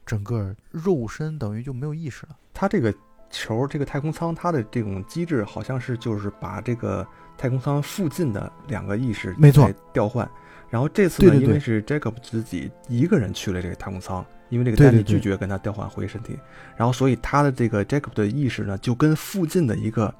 [0.06, 2.38] 整个肉身等于就没有意识了。
[2.54, 2.94] 他这个
[3.36, 7.06] 球，这个太空舱，它的这种机制好像是就是把这个
[7.38, 10.30] 太空舱附近的两个意识没错调换。
[10.70, 16.38] 然后这次呢，对对对因为是 Jacob 自己一个人去了这个太空舱，因为这个对 Danny 对对拒绝跟他调换回身体，
[16.76, 20.14] 然后所以他的这个 Jacob 的意识呢，就跟附近的一个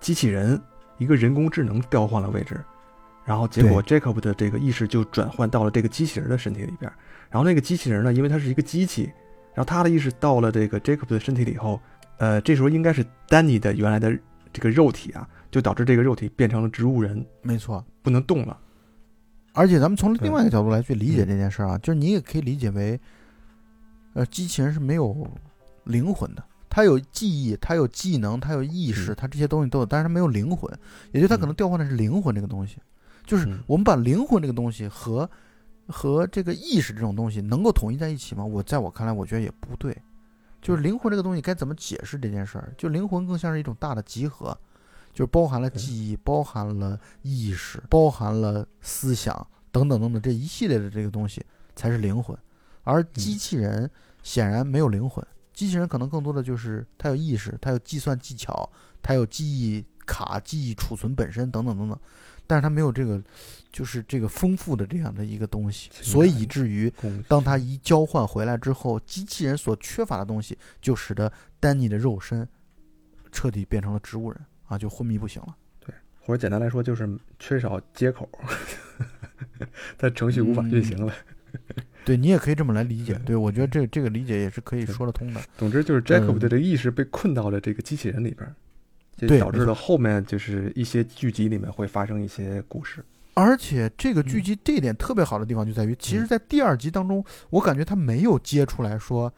[0.00, 0.60] 机器人、
[0.98, 2.60] 一个人工智能调换了位置。
[3.24, 6.90] 然后结果 Jacob 的这个意识就转换到了这个机器人的身体里边。
[7.30, 9.04] 然后那个机器人呢，因为它是一个机器，
[9.54, 11.80] 然后他的意识到了这个 Jacob 的身体里以后，
[12.22, 14.16] 呃，这时候应该是 Danny 的原来的
[14.52, 18.56] 这个肉体啊，就导致这个肉体变成了植物人，没错，不能动了。
[19.54, 23.00] 而且咱们从另外一个角度来去理解嗯这件事儿啊，就是你也可以理解为，
[24.14, 25.26] 呃，机器人是没有
[25.82, 30.72] 灵魂的，它有记忆，它有技能，它有意识，嗯它这些东西都有，但是它没有灵魂，
[31.10, 32.76] 也就是它可能嗯调换的是灵魂这个东西，
[33.26, 35.28] 就是嗯我们把灵魂这个东西和
[35.88, 38.44] 和这个意识这种东西能够统一在一起吗？
[38.44, 39.96] 我在我看来，我觉得也不对。
[40.62, 42.72] 就是灵魂这个东西该怎么解释这件事儿？
[42.78, 44.56] 就灵魂更像是一种大的集合，
[45.12, 49.34] 就是包含了记忆，包含了意识，包含了思想
[49.72, 51.44] 等等等等这一系列的这个东西
[51.74, 52.38] 才是灵魂，
[52.84, 53.90] 而机器人
[54.22, 55.26] 显然没有灵魂。
[55.52, 58.70] 机器人可能更多的就是它有意识，它有计算技巧，
[59.02, 61.98] 它有记忆卡、记忆储存本身等等等等，
[62.46, 63.20] 但是它没有这个，
[63.72, 66.92] 就是这个丰富的这样的一个东西，所以以至于
[67.26, 72.46] 当它一交换回来之后，机器人所缺乏的东西，就使得丹尼的肉身
[73.32, 75.56] 彻底变成了植物人啊，就昏迷不醒了。
[75.80, 78.28] 对或者简单来说就是缺少接口。
[79.96, 81.12] 它程序无法运行了。
[82.04, 83.14] 对你也可以这么来理解。
[83.24, 85.40] 对我觉得这这个理解也是可以说得通的。
[85.56, 88.54] 总之就是 Jacob 的这个意识被困到了这个机器人里边，
[89.16, 93.04] 就导致了后面就是一些剧集里面会发生一些故事。
[93.34, 99.32] 而且这个剧集这一点特别好的地方就在于，其实，在第二集当中，我感觉他没有接出来说。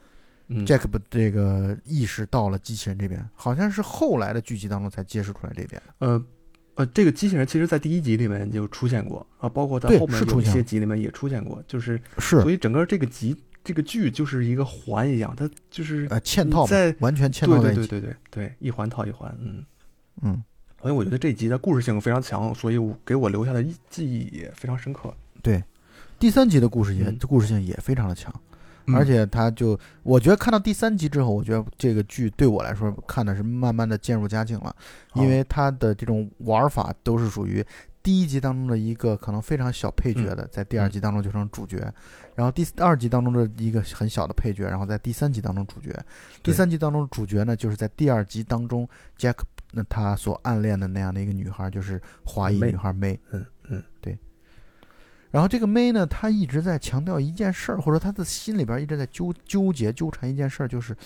[0.66, 5.80] Jacob 这个意识到了机器人这边，好像是后来的剧集当中才揭示出来这点。
[6.00, 6.22] 呃，
[6.74, 13.34] 呃，这个机器人其实在第一集里面就出现过啊，包括在后面有一些集里面也出现过，就是是，所以整个这个集
[13.64, 19.64] 这个剧就是一个环一样，它就是呃嵌套在完全嵌套在一起，对对对对对，一环套一环，嗯
[20.20, 20.44] 嗯。
[20.84, 25.10] 所以我觉得这集的故事性非常强，所以我给我留下的记忆也非常深刻。
[25.40, 25.64] 对，
[26.18, 28.30] 第三集的故事也故事性也非常的强。
[28.94, 34.76] 而且他就，我觉得看到第三集之后，我觉得这个剧对我来说看的是慢慢的渐入佳境了，
[35.14, 37.64] 因为他的这种玩法都是属于
[38.02, 41.78] 第一集当中的一个可能非常小配角的，在第二集当中就成主角，
[42.34, 45.98] 然后第二集当中的一个很小的配角，然后在第三集当中主角，
[46.42, 48.86] 第三集当中主角呢就是在第二集当中
[49.18, 49.36] Jack
[49.74, 54.18] 那他所暗恋的那样的一个女孩，就是华裔女孩 May，嗯嗯，对。
[55.30, 60.96] 然后这个 May 呢，她一直在强调一件事儿，或者她的心里边一直在纠纠结纠缠一件事儿，就是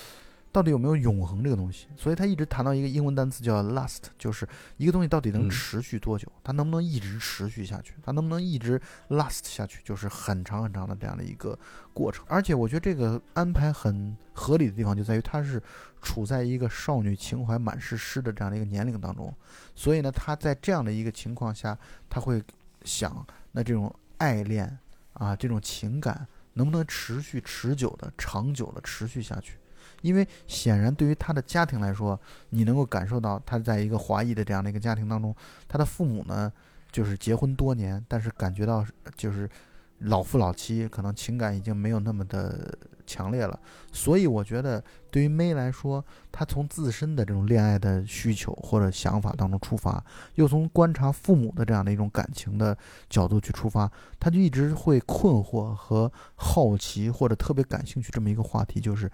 [0.51, 1.89] 到底有没有永恒这个东西。
[1.97, 11.59] 所以他一直谈到一个英文单词叫 last，就是一个东西到底能持续多久，它能不能一直持续下去，它能不能一直 last 下去，就是很长很长的这样的一个
[11.93, 12.25] 过程。
[12.29, 15.63] 而且我觉得这个安排很合理的地方就在于，他是
[16.03, 19.35] 处在一个少女情怀满是诗的这样的一个年龄当中，
[19.75, 21.79] 所以呢，他在这样的一个情况下，
[22.09, 22.43] 他会
[22.85, 23.95] 想那这种。
[24.19, 24.77] 爱恋
[25.13, 29.57] 啊，这种情感能不能持续、持久的、长久的持续下去？
[30.03, 32.19] 因为显然，对于他的家庭来说，
[32.51, 35.35] 你能够感受到他在一个华裔的这样的一个家庭当中，
[35.67, 36.53] 他的父母呢，
[36.91, 38.85] 就是结婚多年，但是感觉到
[39.17, 39.49] 就是
[39.99, 42.77] 老夫老妻，可能情感已经没有那么的。
[43.09, 43.59] 强烈了，
[43.91, 52.77] 所以我觉得对于 May 来说，他从自身的这种恋爱的需求或者想法当中出发，又从观察父母的这样的一种感情的
[53.09, 53.91] 角度去出发，
[54.21, 59.11] 他就一直会困惑和好奇或者特别感兴趣这么一个话题，就是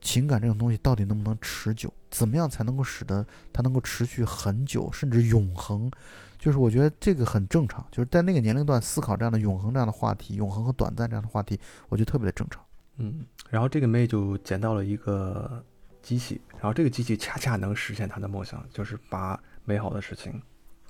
[0.00, 1.92] 情感这种东西到底能不能持久？
[2.10, 5.90] 怎么样才能够使得它能够持续很久，甚至永恒？
[6.38, 12.64] 就是我觉得这个很正常，就是在那个年龄段思考这样的永恒这样的话题，永恒和短暂这样的话题，我觉得特别的正常。
[12.96, 15.64] 嗯，然后这个妹就捡到了一个
[16.02, 20.40] 机器，然后这个机器恰恰能实现她的梦想，就是把美好的事情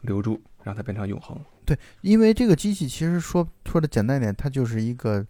[0.03, 1.37] 留住，让它变成永恒。
[1.67, 5.27] 对，因为这个机器其实说说的简单一点，它就是一个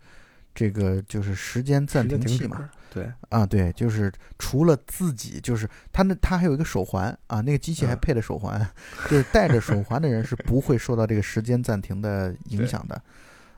[0.54, 2.70] 这个就是时间暂停器嘛。
[2.92, 8.60] 对，啊，对，就是除了自己，就是他那他还有一个手环啊，那个机器还配了手环，
[9.08, 13.00] 就是戴着手环的人是不会受到这个时间暂停的影响的。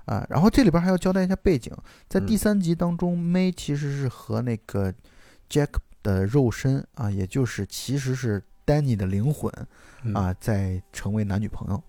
[0.04, 1.72] 啊，然后这里边还要交代一下背景，
[2.08, 4.92] 在第三集当中，May 其实是和那个
[5.48, 5.68] Jack
[6.02, 9.50] 的肉身啊，也就是其实是 Danny 的灵魂
[10.12, 11.82] 啊，在成为男女朋友，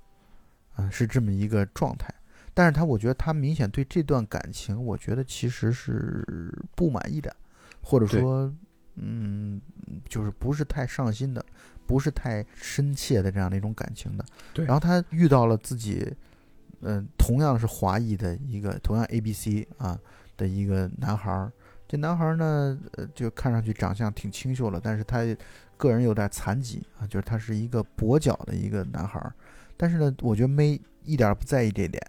[0.75, 2.13] 啊，是这么一个状态。
[2.53, 7.35] 但是他，我觉得他明显对这段感情，我觉得其实是不满意的，
[7.81, 8.53] 或者说，
[8.95, 9.61] 嗯，
[10.07, 11.45] 就是不是太上心的，
[11.85, 14.25] 不是太深切的这样的一种感情的。
[14.53, 14.65] 对。
[14.65, 16.13] 然后他遇到了自己。
[16.85, 19.97] 嗯，同样是华裔的一个，同样 A B C 啊
[20.35, 21.49] 的一个男孩儿。
[21.87, 25.23] 这男孩儿呢，呃，就看上去长相挺清秀的，但是他
[25.77, 29.33] 个人有点残疾啊，就是他是一个跛脚的一个男孩儿。
[29.77, 32.05] 但是呢，我觉得没一点不在意这点，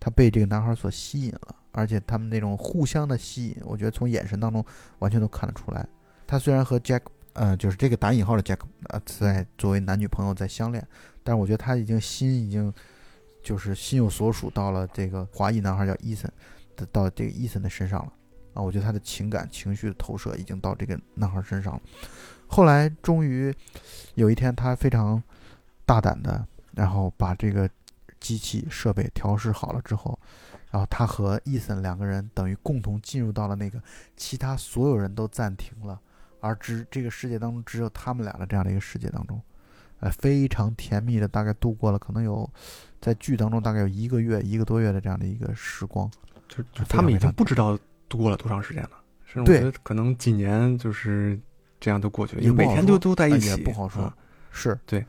[0.00, 4.64] 他被这个男孩所吸引了，而且他们那种互相的吸引，我觉得从眼神当中
[4.98, 5.86] 完全都看得出来。
[6.26, 7.02] 他虽然和 Jack，
[7.34, 10.84] 呃，就是这个打引号的 Jack，呃，在作为男女朋友在相恋，
[11.22, 12.72] 但是我觉得他已经心已经。
[13.42, 16.30] 就是心有所属，到了这个华裔男孩叫伊森
[16.76, 18.12] 的，到这个伊森的身上了
[18.52, 18.60] 啊！
[18.60, 21.80] 我觉得他的情感情绪的投射已经到这个男孩身上了。
[22.46, 23.50] 后来终于
[24.14, 25.22] 有一天，他非常
[25.86, 27.66] 大胆的，然后把这个
[28.20, 30.18] 机器设备调试好了之后，
[30.70, 33.82] 然后他和伊森两个人等于共同进入到了那个
[34.16, 36.00] 其他所有人都暂停了，
[36.40, 39.40] 而只这个世界当中只有他们俩的这样的一个世界当中，
[39.98, 42.48] 呃，非常甜蜜的，大概度过了可能有。
[43.02, 46.06] 在剧当中大概有一个月、一个多月的这样的一个时光，
[46.46, 47.78] 就就他们已经不知道
[48.10, 48.90] 度过了多长时间了，
[49.24, 51.40] 甚至我觉得可能几年就是
[51.80, 54.12] 这样都过去了，因为每天都都在一起，也不好说。
[54.50, 55.02] 是对，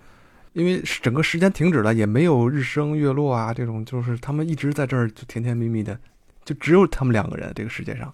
[0.53, 5.99] 因为整个时间停止了，也没有日升月落啊，这种就是他们一直在这儿就甜甜蜜蜜的，
[6.43, 8.13] 就只有他们两个人这个世界上。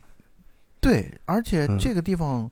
[0.79, 2.49] 对，而且这个地方。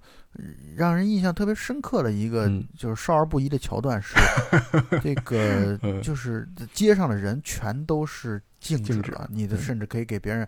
[0.76, 4.16] 让人印象特别深刻的一个就是少儿不宜的桥段是，
[5.02, 10.46] 这个就是街上的人全都是静止了，你的甚至可以给别人。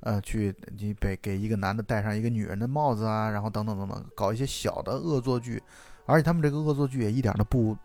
[0.00, 5.62] 呃，去你给给一个男的戴上一个女人的帽子啊，然后等等等等，搞一些小的恶作剧，
[6.06, 7.76] 而且他们这个恶作剧也一点都不，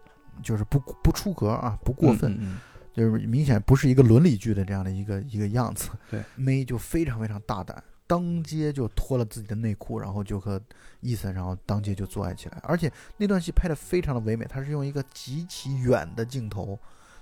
[0.41, 2.57] 就是不不出格啊，不过分，
[2.93, 5.89] 就是明显不是一个伦理剧的这样的一个一个样子。
[6.09, 10.61] 对，May 就非常非常大胆，当街就脱了自己的内裤，然后就和
[10.99, 12.59] 伊森，然后当街就做爱起来。
[12.63, 16.77] 而且那段戏拍的非常的唯美，它是用一个极其远的镜头，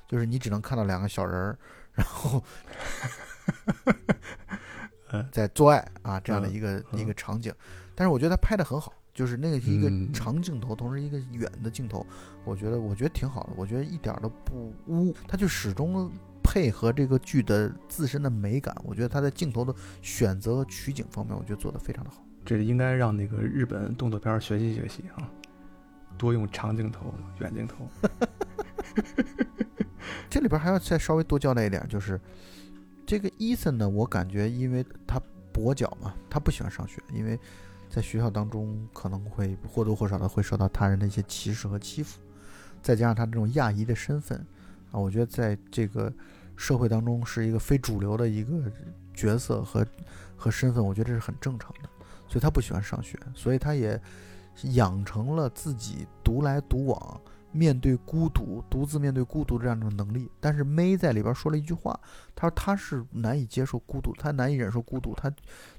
[0.07, 1.57] 就是你只能看到两个小人儿，
[1.93, 2.43] 然后
[5.11, 7.53] 嗯 在做爱啊这样的嗯一个、嗯一个场景。
[7.93, 12.05] 但是我觉得他拍的很好，就是那个是一个嗯长镜头，同时一个远的镜头，
[12.45, 16.12] 我觉得我觉得挺好的，我觉得一点儿都不污，他就始终
[16.43, 22.26] 配合这个剧的自身的美感，我觉得他在镜头的选择和取景方面，我觉得做得非常的好。
[22.45, 25.30] 这应该让那个日本动作片儿学习学习啊，
[26.18, 27.88] 多用长镜头、远镜头。
[30.30, 32.20] 这里边还要再稍微多交代一点，就是
[33.05, 35.22] 这个伊森呢，我感觉因为他
[35.53, 37.38] 跛脚嘛，他不喜欢上学，因为
[37.90, 42.20] 在学校当中可能会或多或少的会受到他人的一些歧视和欺负，
[42.82, 44.38] 再加上他这种亚裔的身份
[44.92, 46.14] 啊，我觉得在这个
[46.56, 48.72] 社会当中是一个非主流的一个
[49.14, 49.86] 角色和
[50.38, 51.90] 和身份，我觉得这是很正常的，
[52.28, 54.00] 所以他不喜欢上学，所以他也
[54.74, 57.22] 养成了自己独来独往。
[57.52, 60.30] 面对孤独，独自面对孤独这样一种能力。
[60.39, 62.00] 但是 May 在里边说了一句话，
[62.36, 65.32] 他说他是难以接受孤独，他难以忍受孤独，他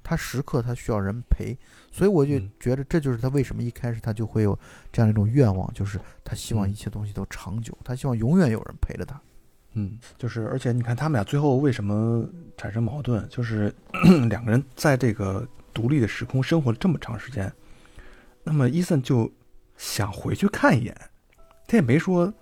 [0.03, 1.57] 他时刻他需要人陪。
[1.93, 4.59] 所以我就嗯觉得这就是他为什么一开始他就会有
[4.93, 9.21] 这样一种愿望，就是他希望嗯一切东西都长久，他希望永远有人陪着他。
[9.75, 13.73] 嗯，就是而且你看他们俩最后为什么产生矛盾，就是
[14.29, 17.53] 两个人在这个独立的时空生活了这么长时间，
[18.43, 19.31] 那么伊森就
[19.77, 20.97] 想回去看一眼，
[21.71, 22.33] 他也没说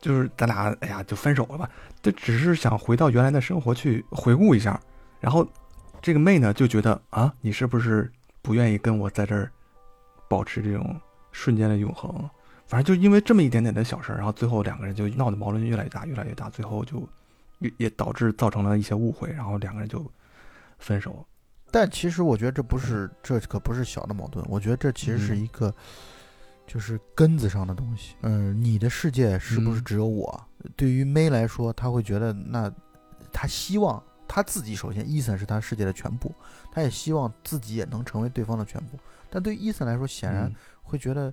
[0.00, 1.68] 就是咱俩哎呀就分手了吧，
[2.02, 4.80] 他只是想回到原来的生活去回顾一下，
[5.20, 5.46] 然后
[6.00, 8.10] 这个妹呢就觉得啊，你是不是
[8.40, 9.52] 不愿意跟我在这儿
[10.26, 10.98] 保持这种
[11.32, 12.10] 瞬间的永恒？
[12.66, 17.06] 反正就因为这么一点点的小事儿，然后最后两个人就闹得矛盾越来越大，越来越大，最后就
[17.58, 20.10] 也也导致造成了一些误会，然后两个人就
[20.78, 21.26] 分手。
[21.70, 24.42] 但其实我觉得这不是，这可不是小的矛盾。
[24.48, 25.74] 我觉得这其实是嗯一个，
[26.68, 28.14] 就是根子上的东西。
[28.22, 30.46] 嗯，你的世界是不是嗯只有我？
[30.76, 32.72] 对于 May 来说，他会觉得那，
[33.32, 36.32] 他希望他自己首先，伊森是他世界的全部，
[36.70, 38.98] 他也希望自己也能成为对方的全部。
[39.30, 41.32] 但对于伊森来说，显然嗯会觉得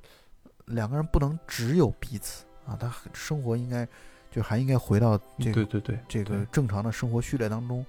[0.66, 3.88] 两个人不能只有彼此啊，他生活应该
[4.32, 7.86] 就还应该回到这个对对对，这个正常的生活序列当中，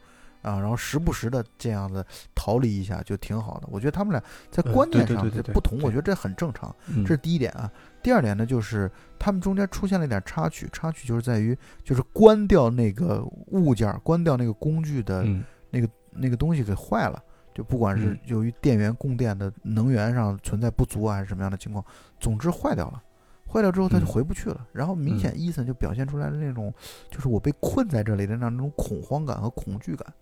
[0.46, 3.66] 啊，然后时不时的这样的逃离一下就挺好的。
[3.70, 7.70] 我觉得他们俩在呃观念上对对对对对的不同，我觉得这很正常，嗯这是第一点啊。
[8.02, 15.26] 第二点呢，就是他们中间出现了一点插曲，插曲就是在于就是关掉那个物件儿，关掉那个工具的
[15.70, 17.20] 那个那个东西给坏了。
[17.52, 21.84] 就不管是嗯由于电源供电的能源上存在不足啊，还是什么样的情况，
[22.20, 23.02] 总之坏掉了。
[23.48, 26.74] 坏掉之后他就嗯回不去了，然后明显伊森就表现出来的那种，
[27.10, 30.12] 就是我被困在这里的那种恐慌感和恐惧感，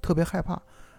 [0.00, 0.54] 特别害怕。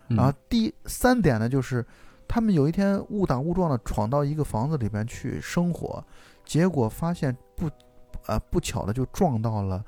[0.09, 1.85] 嗯然后第三点呢，就是
[2.27, 6.03] 他们有一天误打误撞的闯到一个房子里边去生活，
[6.43, 7.69] 结果发现不，
[8.25, 9.85] 啊、不巧的就撞到了，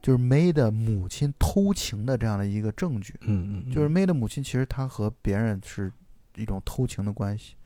[0.00, 3.14] 就是梅的母亲偷情的这样的一个证据。
[3.22, 5.92] 嗯嗯，就是梅的母亲，其实她和别人是
[6.36, 7.56] 一种偷情的关系，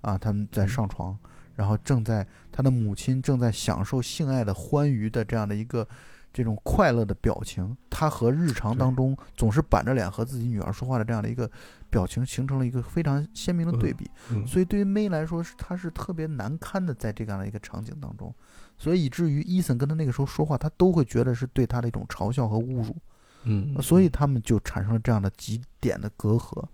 [0.00, 1.18] 啊，他们在上床，
[1.54, 5.86] 然后正在他的母亲正在享受性爱的欢愉的这样的一个
[6.32, 11.50] 这种快乐的表情，他和日常当中总是板着脸和自己女儿说话的这样的一个
[11.90, 14.10] 表情，形成了一个非常鲜明的对比。
[14.30, 18.34] 嗯所以对于梅来说，是他是特别难堪的，在这样的一个场景当中，
[18.78, 22.96] 所以以至于伊森跟他那个时候说话，他都会觉得是对他的一种嘲笑和侮辱。
[23.44, 26.64] 嗯，嗯所以他们就产生了这样的几点的隔阂，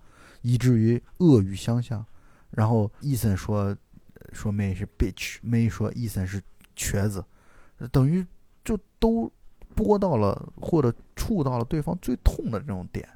[0.43, 2.05] 以至于恶语相向。
[2.51, 3.77] 然后伊森说
[4.33, 6.43] 说妹是 bitch，妹说伊森是
[6.75, 7.25] 瘸子，
[7.91, 8.25] 等于
[8.65, 9.31] 就都
[9.77, 13.07] 拨到了或者触到了对方最痛的这种点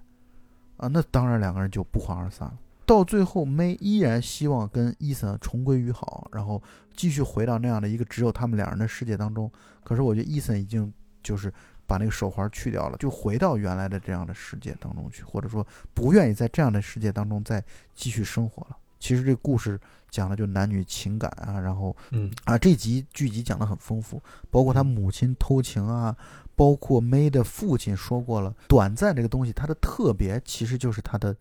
[0.77, 2.57] 啊，那当然两个人就不欢而散了。
[2.87, 6.63] 到最后，，May 依然希望跟伊森重归于好，然后
[6.95, 9.51] 继续回到那样的一个只有他们两人的世界当中。
[9.85, 10.93] 可是我觉得伊森已经
[11.23, 11.53] 就是
[11.87, 17.63] 把那个手环去掉了，就回到原来的这样的世界当中去，或者说不愿意在这样的世界当中再
[17.95, 18.77] 继续生活了。
[18.99, 19.81] 其实这个故事
[20.11, 26.15] 讲的就男女情感啊，然后嗯啊这集剧集讲的很丰富，包括他母亲偷情啊，
[26.61, 31.35] 包括 May 的父亲说过了，短暂这个东西它的特别其实就是它的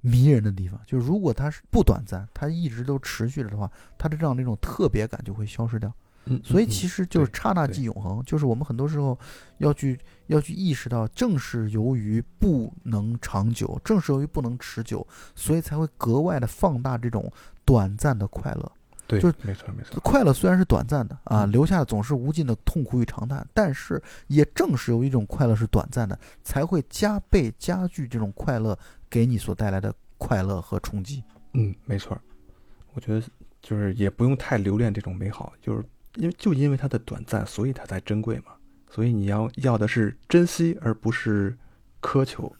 [0.00, 5.92] 迷人的地方，就是如果它是不短暂，它一直都持续着的话，它的这样的一种特别感就会消失掉。
[6.24, 9.16] 嗯，所以嗯其实就是刹那即永恒，就是我们很多时候
[9.58, 9.96] 要去
[10.26, 15.06] 要去意识到，正是由于不能长久，正是由于不能持久，
[15.36, 17.32] 所以才会格外的放大这种
[17.64, 18.72] 短暂的快乐。
[19.08, 28.78] 对，就没错没错，快乐虽然是短暂的啊，嗯留下的总是无尽的痛苦与长叹，但是也正是有一种快乐是短暂的，才会加倍加剧这种快乐
[29.08, 31.24] 给你所带来的快乐和冲击。
[31.54, 32.20] 嗯，没错儿，
[32.92, 33.26] 我觉得
[33.62, 35.82] 就是也不用太留恋这种美好，就是
[36.16, 38.52] 因为就因为它的短暂，所以它才珍贵嘛。
[38.90, 41.56] 所以你要要的是珍惜，而不是
[42.02, 42.54] 苛求。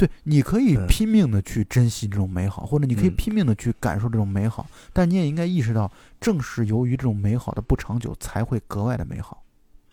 [0.00, 9.44] 对，你可以嗯拼命的去珍惜这种美好，或者你可以嗯拼命的去感受这种美好，但你也应该意识到，正是由于这种美好的不长久，才会格外的美好。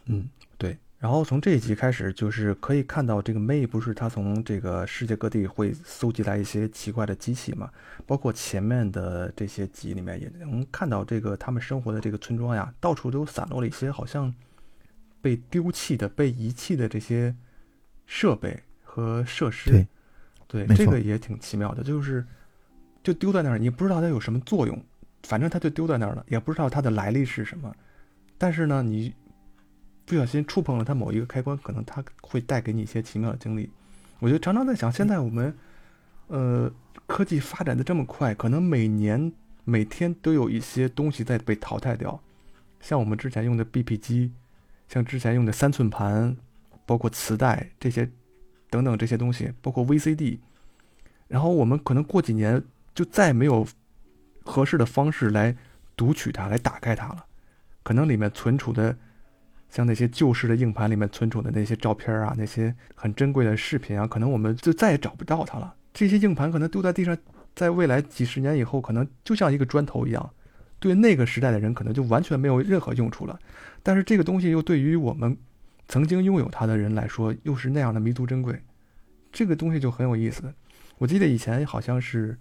[0.05, 0.77] 嗯，对。
[0.97, 7.69] 然后从这一集开始，就是可以看到这个 May 不是他从这个世界各地会搜集来一些奇怪的机器嘛，
[8.07, 14.33] 包括前面的这些集里面也能看到这个他们生活的这个村庄呀，到处都散落了一些好像
[15.21, 17.35] 被丢弃的、被遗弃的这些
[18.07, 19.69] 设备和设施。
[19.69, 19.87] 对
[20.47, 22.25] 对，这个也挺奇妙的，就是
[23.03, 24.81] 就丢在那儿，你不知道它有什么作用，
[25.23, 27.73] 反正它就丢在那儿了，也不知道它的来历是什么。
[28.37, 29.13] 但是呢，你
[30.05, 33.69] 不小心触碰了它某一个开关，可能它会带给你一些奇妙的经历。
[34.19, 35.53] 我就常常在想，现在我们
[36.27, 36.71] 呃
[37.05, 39.31] 科技发展的这么快，可能每年
[39.65, 42.19] 每天都有一些东西在被淘汰掉，
[42.79, 44.31] 像我们之前用的 BP 机，
[44.87, 46.37] 像之前用的三寸盘，
[46.85, 48.09] 包括磁带这些
[48.69, 50.39] 等等这些东西，包括 VCD，
[51.27, 52.61] 然后我们可能过几年
[52.93, 53.67] 就再没有
[54.43, 55.55] 合适的方式来
[55.95, 57.25] 读取它，来打开它了。
[57.83, 58.97] 可能里面存储的，
[59.69, 65.73] 像那些旧式的硬盘里面存储的那些照片啊，那些很珍贵的视频啊，可能我们就再也找不到它了。
[65.93, 67.17] 这些硬盘可能丢在地上，
[67.55, 70.29] 在未来几十年以后，可能就像一个砖头一样，
[70.79, 73.39] 对那个时代的人可能就完全没有任何用处了。
[73.81, 75.35] 但是这个东西又对于我们
[75.87, 78.61] 曾经拥有它的人来说，又是那样的弥足珍贵。
[79.31, 80.53] 这个东西就很有意思。
[80.97, 82.37] 我记得以前好像是，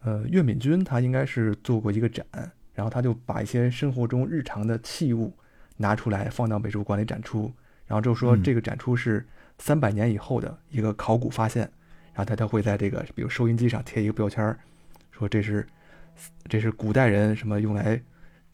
[0.00, 2.26] 呃，岳敏君他应该是做过一个展，
[2.74, 5.32] 然后他就把一些生活中日常的器物
[5.76, 7.52] 拿出来放到美术馆里展出，
[7.86, 9.24] 然后就说嗯这个展出是
[9.58, 11.62] 三百年以后的一个考古发现，
[12.12, 14.58] 然后他他会在这个比如收音机上贴一个标签儿，
[15.12, 15.66] 说这是
[16.48, 18.02] 这是古代人什么用来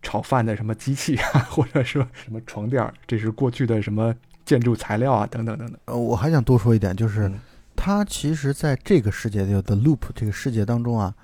[0.02, 5.78] 炒饭的什么机器啊， 或者说什么床垫儿，这是过去的什么建筑材料啊，等等等等。
[5.86, 7.38] 呃，我还想多说一点，就是嗯
[7.76, 11.14] 它其实在这个世界就 The Loop 这个世界当中啊，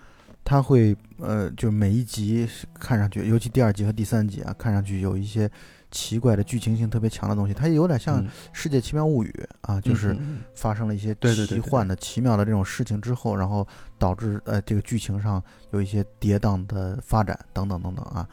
[0.42, 2.48] 它会呃，就每一集
[2.78, 5.50] 看上去，尤其第二集和第三集啊，看上去有一些
[5.90, 10.16] 奇怪的剧情性特别强的东西，它有点像《嗯世界奇妙物语》啊，就是
[10.54, 11.14] 发生了一些
[11.46, 13.66] 奇幻的、奇妙的这种事情之后，然后
[13.98, 18.26] 导致呃这个剧情上有一些跌宕的发展等等等等啊。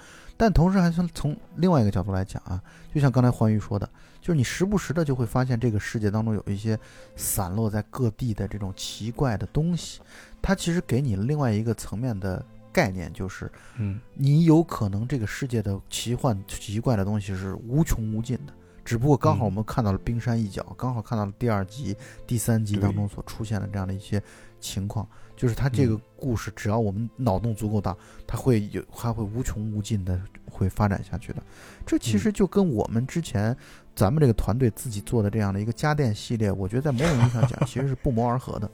[0.43, 2.61] 但同时还从从另外一个角度来讲啊，
[2.93, 3.89] 就像刚才欢愉说的，
[4.19, 6.77] 就是你时不时的就会发现这个世界当中有一些
[7.15, 10.01] 散落在各地的这种奇怪的东西，
[10.41, 14.01] 它其实给你另外一个层面的概念，就是嗯。
[14.15, 18.51] 你有可能这个世界的奇幻奇怪的东西是无穷无尽的，
[18.83, 19.47] 只不过刚好嗯。
[19.47, 21.95] 我们看到了冰山一角，刚好看到了第二集、
[22.27, 24.21] 第三集当中所出现的这样的一些
[24.59, 25.07] 情况，
[25.43, 30.19] 就是它这个嗯故事，只要我们脑洞足够大，它会有，它会无穷无尽的
[30.49, 31.43] 会发展下去的。
[31.85, 33.55] 这其实就跟我们之前
[33.93, 38.71] 咱们这个团队自己做的这样的一个家电系列，我觉得在某种意义上讲， 其实是不谋而合的，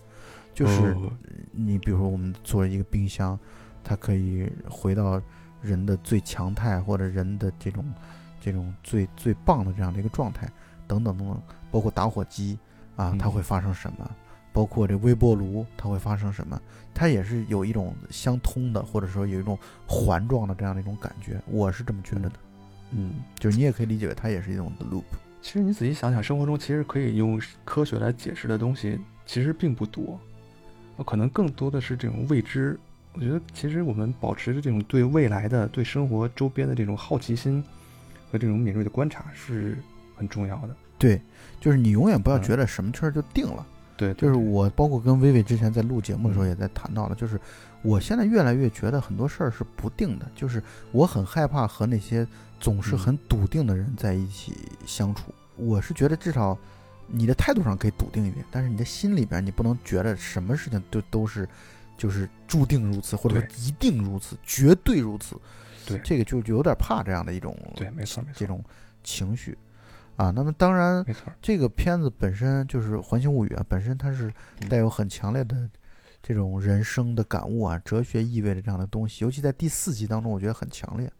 [0.53, 0.91] 就是。
[0.93, 1.11] 哦
[1.51, 3.37] 你比如说，我们做一个冰箱，
[3.83, 5.21] 它可以回到
[5.61, 7.83] 人的最强态，或者人的这种
[8.39, 10.47] 这种最最棒的这样的一个状态，
[10.87, 12.57] 等等等等，包括打火机
[12.95, 14.09] 啊，它嗯会发生什么？
[14.59, 16.61] 包括这微波炉，它会发生什么？
[16.93, 19.57] 它也是有一种相通的，或者说有一种
[19.87, 22.33] 环状的这样的一种感觉，我是这么觉得的。
[22.91, 25.05] 嗯，就是你也可以理解为它也是一种 loop。
[25.41, 30.19] 其实你仔细想想，生活中其实可以用科学来解释的东西其实并不多，
[30.97, 32.77] 呃可能更多的是这种未知。
[33.13, 37.63] 我觉得其实我们保持着这种对未来的、对生活周边的这种好奇心
[38.29, 39.77] 和这种敏锐的观察是
[40.17, 40.75] 很重要的。
[40.97, 41.21] 对，
[41.61, 43.65] 就是你永远不要嗯觉得什么事儿就定了。
[43.99, 46.47] 对，就是我包括跟薇薇之前在录节目的时候嗯。
[46.47, 47.37] 也在谈到了，就是
[47.81, 52.25] 我现在越来越觉得很多事儿是不定的，就是我很害怕和那些
[52.61, 52.97] 总是嗯。
[52.97, 54.53] 很笃定的人在一起
[54.85, 55.33] 相处。
[55.57, 56.57] 我是觉得至少
[57.07, 61.45] 你的态度上可以笃定一点，但是你的心里边你不能觉得什么事情都都是
[61.97, 65.35] 就是注定如此，或者说一定如此，绝对如此。
[65.85, 65.99] 对。
[66.05, 68.63] 这个就就有点怕这样的一种对，没错没错，这种
[69.03, 69.57] 情绪
[70.19, 70.31] 啊。
[70.35, 71.03] 那么当然。
[71.07, 71.31] 没错。
[71.41, 74.31] 这个片子本身就是《环形物语》啊，本身它是
[74.69, 75.69] 带有很强烈的
[76.21, 81.11] 这种人生的感悟啊、哲学意味的这样的东西，尤其在第四集当中，我觉得很强烈。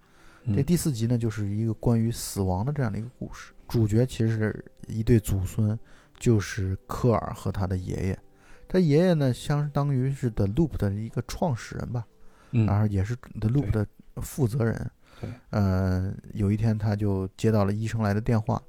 [0.55, 3.53] 这第四集呢，就是一个关于死亡的这样的一个故事。
[3.67, 5.77] 主角其实是一对祖孙，
[6.17, 8.19] 就是科尔和他的爷爷。
[8.67, 12.05] 他爷爷呢，相当于是 The Loop 的一个创始人吧，
[12.51, 13.85] 嗯然后也是 The Loop 的
[14.21, 14.89] 负责人
[15.19, 15.29] 对。
[15.51, 18.59] 呃，有一天他就接到了医生来的电话，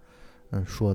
[0.50, 0.94] 嗯、说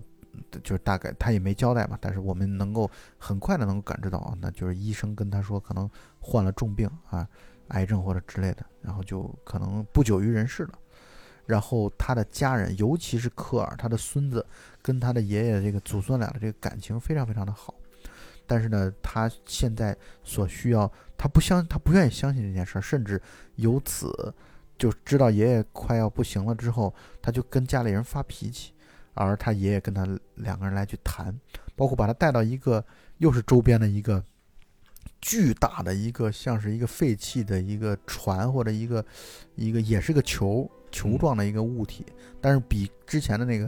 [0.64, 5.89] 就是大概他也没交代嘛，但是我们能够很快的能够感知到啊，那就是医生跟他说可能
[6.20, 7.28] 患了重病啊，
[7.70, 10.74] 癌症或者之类的，然后就可能不久于人世了。
[11.45, 14.43] 然后他的家人，尤其是科尔，他的孙子
[14.82, 17.74] 跟他的爷爷这个祖孙俩的这个感情非常非常的好。
[18.47, 23.22] 但是呢，他现在所需要，他不相，他不愿意相信这件事儿，甚至
[23.56, 24.34] 由此
[24.78, 28.74] 就知道爷爷快要不行了之后，他就跟家里人发脾气，
[29.16, 31.36] 而他爷爷跟他两个人来去谈，
[31.76, 32.86] 包括把他带到一个
[33.18, 34.24] 又是周边的一个
[35.20, 39.03] 巨大的一个像是一个废弃的一个船或者一个
[39.55, 42.05] 一个也是个球球状的一个物体，
[42.39, 43.66] 但是比之前的那个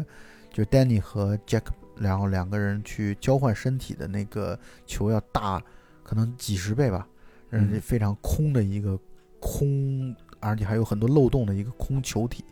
[0.51, 1.63] 就是 Danny 和 Jack
[1.95, 5.61] 然后两个人去交换身体的那个球要大，
[6.03, 7.07] 可能几十倍吧，
[7.49, 7.81] 嗯，嗯。
[7.81, 8.99] 非常空的一个
[9.39, 12.45] 空，而且还有很多漏洞的一个空球体，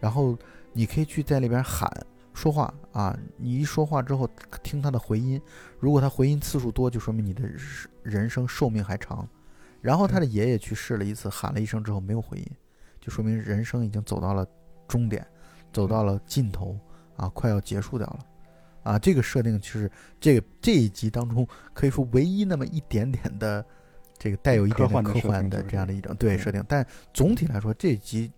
[0.00, 0.36] 然后
[0.72, 1.88] 你可以去在里边喊
[2.38, 4.30] 说话啊，你一说话之后
[4.62, 5.42] 听他的回音，
[5.80, 7.42] 如果他回音次数多，就说明你的
[8.04, 9.28] 人生寿命还长。
[9.80, 12.46] 然后他的爷爷去试了一次，喊了一声之后没有回音，
[13.00, 14.46] 就说明人生已经走到了
[14.86, 15.26] 终点，
[15.72, 16.78] 走到了尽头
[17.16, 18.24] 啊，快要结束掉了。
[18.84, 23.66] 啊，这个设定其实这个这一集当中可以说唯一那么一点点的
[24.16, 28.30] 这个带有一点点科幻的这样的一种对对设定，但总体来说这一集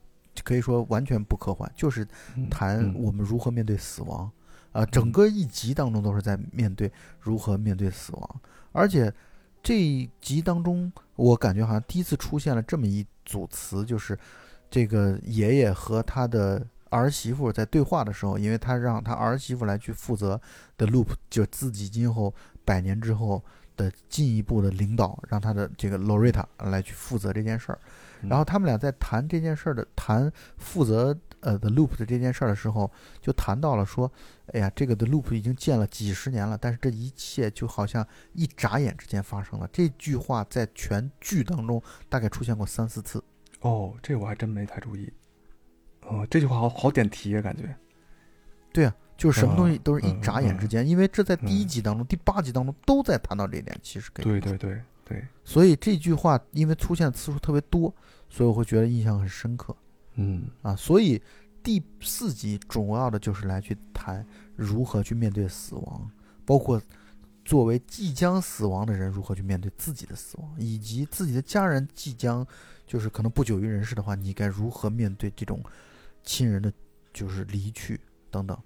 [0.44, 2.06] 可以说完全不科幻，就是
[2.36, 2.94] 嗯谈嗯。
[2.94, 4.30] 我们如何面对死亡。
[4.72, 9.12] 啊，整个一集当中都是在面对如何面对死亡，而且
[9.60, 14.16] 这一集当中，我感觉好像第一次出现了这么一组词，就是
[14.70, 20.40] 这个爷爷和他的儿媳妇在对话的时候，因为他让他儿媳妇来去负责
[20.76, 22.32] 的 loop，就自己今后
[22.64, 23.42] 百年之后
[23.76, 27.78] 的进一步的领导，让他的这个 Loretta 来去负责这件事儿。
[28.28, 32.90] 然后他们俩在谈这件事儿的谈负责呃 The loop 的这件事儿的时候，
[33.20, 34.10] 就谈到了说，
[34.48, 39.68] 哎呀，这个 The loop 已经建了几十年了，但是这一切就好像一眨眼之间发生了。
[39.72, 43.22] 这句话在全剧当中大概出现过三四次。
[43.60, 45.12] 哦，这我还真没太注意。
[46.02, 47.74] 哦，这句话好好点题啊，感觉。
[48.72, 53.76] 对啊，就是什么东西嗯都是一嗯眨眼之间，因为这在第一嗯集当中、第八集当中都在谈到这一点。
[53.82, 54.80] 其实可以对对对
[55.10, 57.92] 对，所以这句话因为出现的次数特别多，
[58.28, 59.76] 所以我会觉得印象很深刻
[60.14, 60.76] 嗯啊。
[60.76, 61.20] 所以
[61.64, 66.08] 第四集主要的就是来去谈如何去面对死亡，
[66.44, 66.80] 包括
[67.44, 72.46] 作为即将死亡的人如何去面对自己的死亡，以及自己的家人即将
[72.86, 75.60] 就是可能不久于人世的话，你该如何面对这种
[76.22, 76.72] 亲人的
[77.12, 78.00] 就是离去
[78.30, 78.56] 等等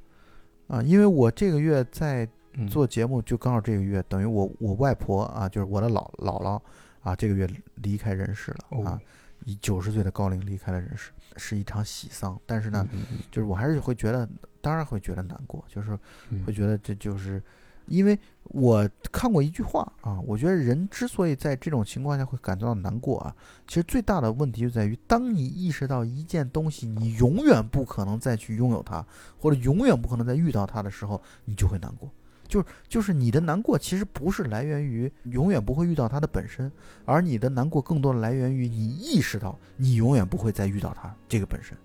[0.67, 0.83] 啊。
[0.83, 2.29] 因为我这个月在嗯，
[2.69, 6.61] 做节目就刚好这个月，等于我我外婆啊，就是我的姥姥姥
[7.03, 9.01] 啊，这个月离开人世了啊哦，
[9.45, 12.41] 以九十岁的高龄离开了人世，是一场喜丧。
[12.47, 12.87] 但是呢，
[13.31, 14.29] 就是我还是会觉得，
[14.61, 15.99] 当然会觉得难过，就是
[16.31, 17.43] 嗯会觉得这就是
[17.87, 23.37] 因为我看过一句话啊，我觉得人之所以在这种情况下会感到难过啊，
[23.67, 29.05] 其实最大的问题就在于，当你意识到一件东西你永远不可能再去拥有它，
[29.39, 32.11] 或者永远不可能再遇到它的时候，你就会难过。
[32.55, 36.71] 就是就是你的难过其实不是来源于永远不会遇到它的本身，
[37.05, 41.77] 而你的难过更多的来源于你意识到你永远不会再遇到它这个本身。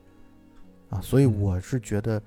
[0.91, 2.21] 啊，所以嗯我是觉得，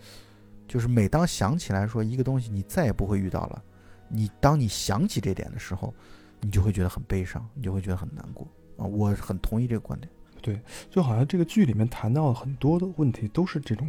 [0.67, 3.63] 就是每当想起来说一个东西你再也不会遇到了，
[4.09, 5.95] 你当你想起这点的时候，
[6.41, 8.45] 你就会觉得很悲伤，你就会觉得很难过
[8.77, 8.85] 啊。
[8.85, 10.11] 我很同意这个观点。
[10.41, 13.89] 对就好像这个剧里面谈到了很多的问题，都是这种，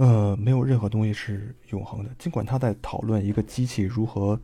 [0.00, 2.08] 呃，没有任何东西是永恒的。
[2.18, 4.40] 尽管他在讨论一个机器如何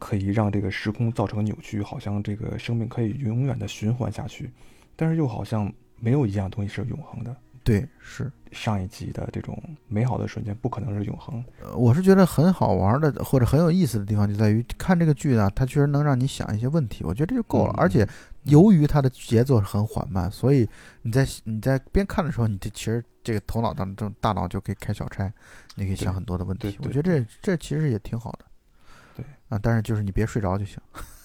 [0.00, 4.50] 可以让这个时空造成扭曲，好像这个生命可以永远的循环下去，
[4.96, 7.36] 但是又好像没有一样东西是永恒的。
[7.62, 11.44] 对，是，上一集的这种美好的瞬间不可能是永恒。
[11.62, 17.72] 呃我是觉得很好玩的或者很有意思的地方就在于看这个剧呢，它确实能让你想一些问题，我觉得这就够了。
[17.76, 18.04] 嗯而且
[18.46, 20.68] 由于它的节奏很缓慢，所以
[21.02, 25.32] 你在你在边看的时候，你这其实这个头脑当中大脑就可以开小差，
[25.74, 28.44] 你可以想很多的问题我觉得这这其实也挺好的。
[29.16, 30.78] 对啊，但是就是你别睡着就行。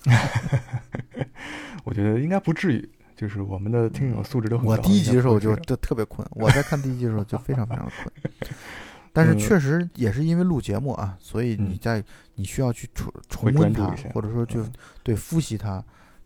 [1.83, 4.71] 我觉得应该不至于，就是我们的听友素质都很高。
[4.71, 8.13] 我第一集的时候就就特别困，我在看第一集的时候就非常非常的困。
[9.13, 12.03] 但是嗯确实也是因为录节目啊，所以你嗯在
[12.35, 14.71] 你需要去重重温它或者说就嗯
[15.03, 15.83] 对复习它，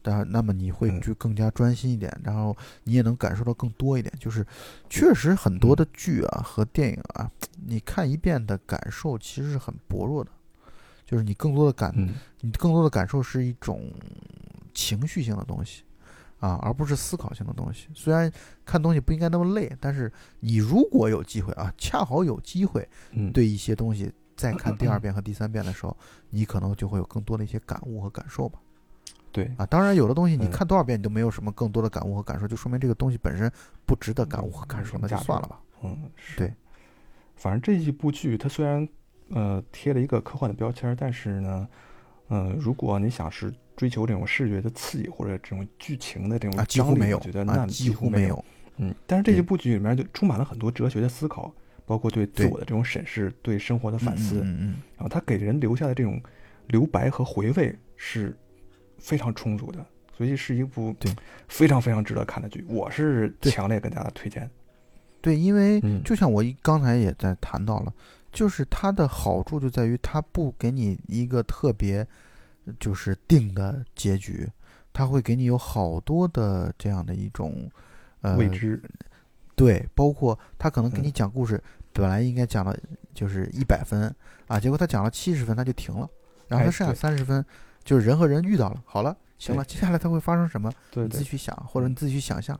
[0.07, 4.13] 但那么你会嗯就更加专心一点，然后你也能感受到更多一点。
[4.19, 4.45] 就是
[4.87, 7.31] 确实很多的剧啊和电影啊，
[7.65, 10.29] 你看一遍的感受其实是很薄弱的，
[11.07, 13.91] 就是你更多的感嗯你更多的感受是一种
[14.75, 15.83] 情绪性的东西
[16.39, 17.87] 啊，而不是思考性的东西。
[17.95, 18.31] 虽然
[18.63, 25.97] 看东西不应该那么累，但是你如果有机会啊，恰好有机会嗯，对一些东西再看第二遍和第三遍的时候，
[26.29, 28.59] 你可能就会有更多的一些感悟和感受吧。
[29.35, 33.51] 对，啊，当然有的东西你嗯看多少遍你都没有什么更多的感悟和感受，就说明这个东西本身
[33.85, 35.59] 不值得感悟和感受，那就算了吧。
[35.83, 36.53] 嗯，是对。
[37.35, 38.87] 反正这一部剧它虽然
[39.31, 41.67] 呃贴了一个科幻的标签儿，但是呢，
[42.29, 48.45] 呃，如果你想是追求这种视觉的刺激或者这种剧情的这种啊，几乎没有我觉得那啊，几乎没有。
[48.77, 51.53] 嗯，但是这一对部剧里面就充满了很多哲学的思考，
[51.85, 56.21] 包括对自对我的这种审视、对生活的反思，嗯嗯然后它给人留下的这种
[56.67, 58.33] 留白和回味是
[58.97, 59.85] 非常充足的，
[60.17, 61.13] 所以是一部对
[61.47, 62.65] 非常非常值得看的剧。
[62.67, 64.49] 我是强烈跟大家推荐。
[65.21, 67.93] 对，因为嗯就像我一刚才也在谈到了，
[68.31, 72.05] 就是它的好处就在于它不给你一个特别
[72.79, 74.47] 就是定的结局，
[74.93, 77.69] 它会给你有好多的这样的一种
[78.21, 78.81] 呃未知，
[79.55, 82.77] 对，包括他可能给你嗯讲故事，本来应该讲了
[83.13, 84.13] 就是一百分
[84.47, 86.07] 啊，结果他讲了七十分，他就停了，
[86.47, 87.43] 然后哎他剩下三十分，
[87.85, 91.91] 就是人和人遇到了，好了，行了，接下来他会发生什么，你自己去想，或者嗯。
[91.91, 92.59] 你自己去想象，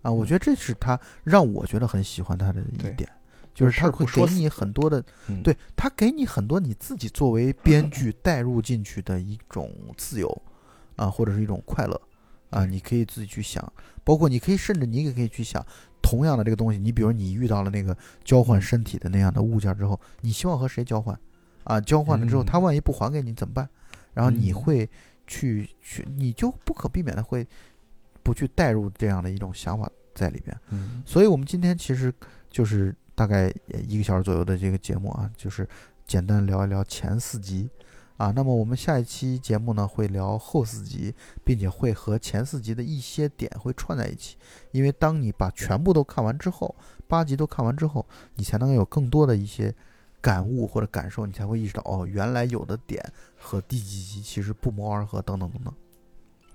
[0.00, 3.08] 啊，我觉得这是他让我觉得很喜欢他的一点，
[3.54, 10.42] 就就是是他会给你很多的，嗯，对他给你很多你自己作为 编剧带入进去的一种自由，
[10.96, 12.00] 啊，或者是一种快乐，
[12.50, 13.70] 啊，你可以自己去想，
[14.02, 15.62] 包括你可以甚至你也可以去想，
[16.00, 17.94] 同样的这个东西，你比如你遇到了那个
[18.24, 18.62] 交换嗯。
[18.62, 21.18] 身体的那样的物件之后，你希望和谁交换？
[21.64, 22.46] 啊，交换了之后，嗯。
[22.46, 23.68] 他万一不还给你怎么办？
[24.14, 24.90] 然后你嗯会
[25.26, 27.46] 去去，你就不可避免的会
[28.22, 30.56] 不去带入这样的一种想法在里边。
[30.70, 32.12] 嗯所以我们今天其实
[32.50, 35.68] 就是大概呃一个小时左右的这个节目啊，就是
[36.06, 37.70] 简单聊一聊前四集
[38.16, 38.30] 啊。
[38.30, 44.36] 那么我们下一期节目呢会聊后四集，并且会和前四集的一些点会串在一起。
[44.72, 46.74] 因为当你把全部都看完之后，
[47.06, 48.06] 八集都看完之后，
[48.36, 49.74] 你才能有更多的一些
[50.22, 53.04] 感悟或者感受，你才会意识到哦，原来有的点
[53.36, 55.74] 和第几集其实不谋而合，等等等等。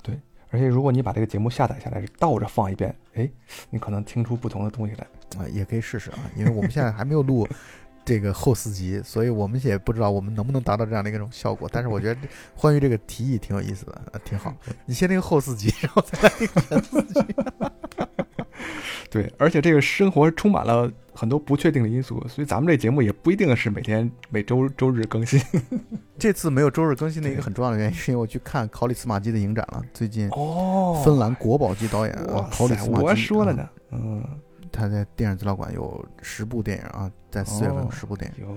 [0.02, 3.30] 对而且如果你把这个节目下载下来，倒着放一遍，哎，
[3.70, 5.06] 你可能听出不同的东西来。
[5.38, 7.46] 啊，也可以试试啊，因为我们现在还没有录
[8.06, 11.70] 这个后四集，所以我们也不知道我们能不能达到这样的一种效果。
[11.70, 12.22] 但是我觉得
[12.56, 14.56] 关于这个提议挺有意思的，啊、挺好。
[14.88, 17.20] 你先那个后四集，然后再来那个前四集。
[19.10, 25.42] 对，而且这个生活充满了很多不确定的因素，所以咱们这节目也不一定是每天每周周日更新。
[26.20, 29.82] 这次没有周日更新的一个很重要的原因，是因为我去看考里斯马基的影展了。
[29.94, 34.24] 最近哦芬兰国宝级导演啊哇，考里斯马基，我说了啊，呢，嗯，
[34.72, 38.52] 他在电影资料馆有十部电影啊，在四月份有哦十部电影有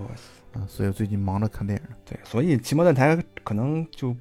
[0.61, 1.97] 啊，所以我最近忙着看电影。
[2.05, 4.17] 对，所以奇摩电台可能就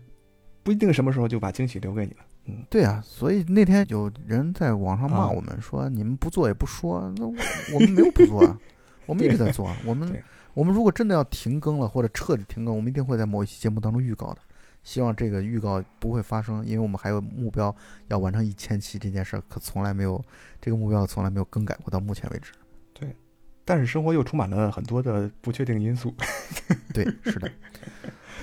[0.62, 2.18] 不一定什么时候就把惊喜留给你了。
[2.50, 7.34] 嗯，对啊，所以那天有人在网上骂啊我们说，你们不做也不说，那我
[7.74, 8.60] 我们没有不做啊，
[9.06, 9.78] 我们一直在做啊。
[9.86, 10.24] 我们
[10.54, 14.40] 我们如果真的要停更了或者彻底停更，我们一定会在某一期节目当中预告的。
[14.82, 17.76] 希望这个预告不会发生，因为我们还有目标
[18.08, 20.24] 要完成一千期这件事儿，可从来没有
[20.62, 22.54] 这个目标从来没有更改过，到目前为止。
[22.94, 23.16] 对
[23.66, 26.16] 但是生活又充满了很多的不确定因素。
[26.94, 27.52] 对，是的。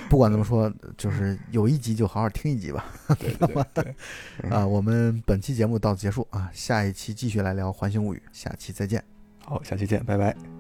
[0.11, 2.85] 不管怎么说，就是有一集就好好听一集吧。
[3.19, 3.95] 对对对对，
[4.43, 9.03] 嗯 啊，我们本期节目到此结束啊，下一期继续来聊《环形物语》，下期再见。
[9.45, 10.56] 好，下期见，拜拜。